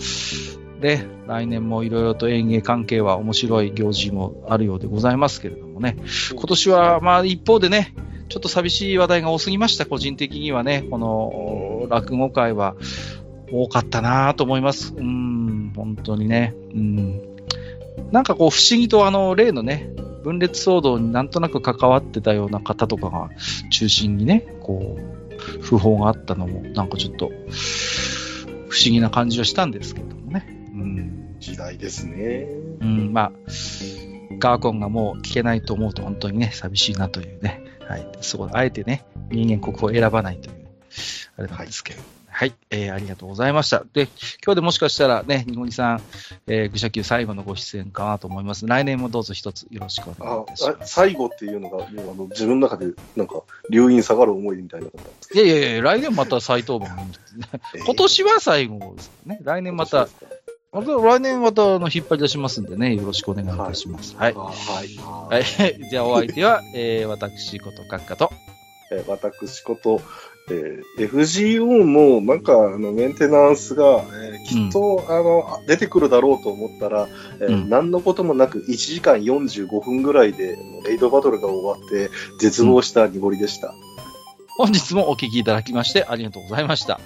[0.84, 5.96] で、来年もいろいろと園芸関係は面白い行事もあるようでございますけれどもね、
[6.32, 7.96] 今年は、まあ一方でね、
[8.28, 12.76] ちょっと寂しい話題が多すぎました、個人的にはね、この落語会は
[13.50, 14.94] 多かったなと思います。
[14.94, 16.54] うん、本当にね。
[16.74, 17.22] うん。
[18.12, 19.90] なんかこう不思議とあの、例のね、
[20.26, 23.30] 分裂騒動になんとなく関わってたような方とかが
[23.72, 27.32] 中心にね、こう、訃報があったのも、なんかちょっと、
[28.68, 30.13] 不思議な感じはしたんですけど。
[31.40, 32.48] 時代ですね。
[32.82, 33.32] うん、まあ、
[34.40, 37.62] ガーコンがもう聞けないと思うと本当にね、寂しいなというね。
[37.88, 38.08] はい。
[38.22, 40.68] そこで、あえてね、人間国を選ばないという、
[41.38, 42.02] あれなんですけど。
[42.36, 43.84] はい、えーありがとうございました。
[43.94, 44.08] で、
[44.44, 46.02] 今日でもしかしたらね、日本にさん、
[46.48, 48.66] えー、愚者級最後のご出演かなと思います。
[48.66, 50.94] 来年もどうぞ一つよろしくお願いしあます。
[50.94, 56.96] 最後っていうのが、あの自分の中で、なんか、留飲下がる思いみたいないやいやいや、来年また再登板。
[57.86, 59.40] 今年は最後ですね。
[59.44, 60.08] 来年また、
[60.74, 64.16] また来年またあの引っ張り出しますんでね、よろしくお願いいたします。
[64.18, 64.34] はい。
[64.34, 64.52] は
[64.84, 64.88] い。
[65.30, 65.80] はい。
[65.90, 68.32] じゃあお相手は、えー、私こと閣下と、
[68.92, 70.02] えー私こと、
[70.50, 77.08] えー FGO もなんかあのメンテナンスが、えーきっと、あの出てくるだろうと思ったら、
[77.40, 82.10] えーうん何のこともなく1時間45分ぐらいでレイドバトルが終わって
[82.40, 83.76] 絶望した濁りでした。
[84.58, 87.00] 本日もお聞きいただきましてありがとうございました。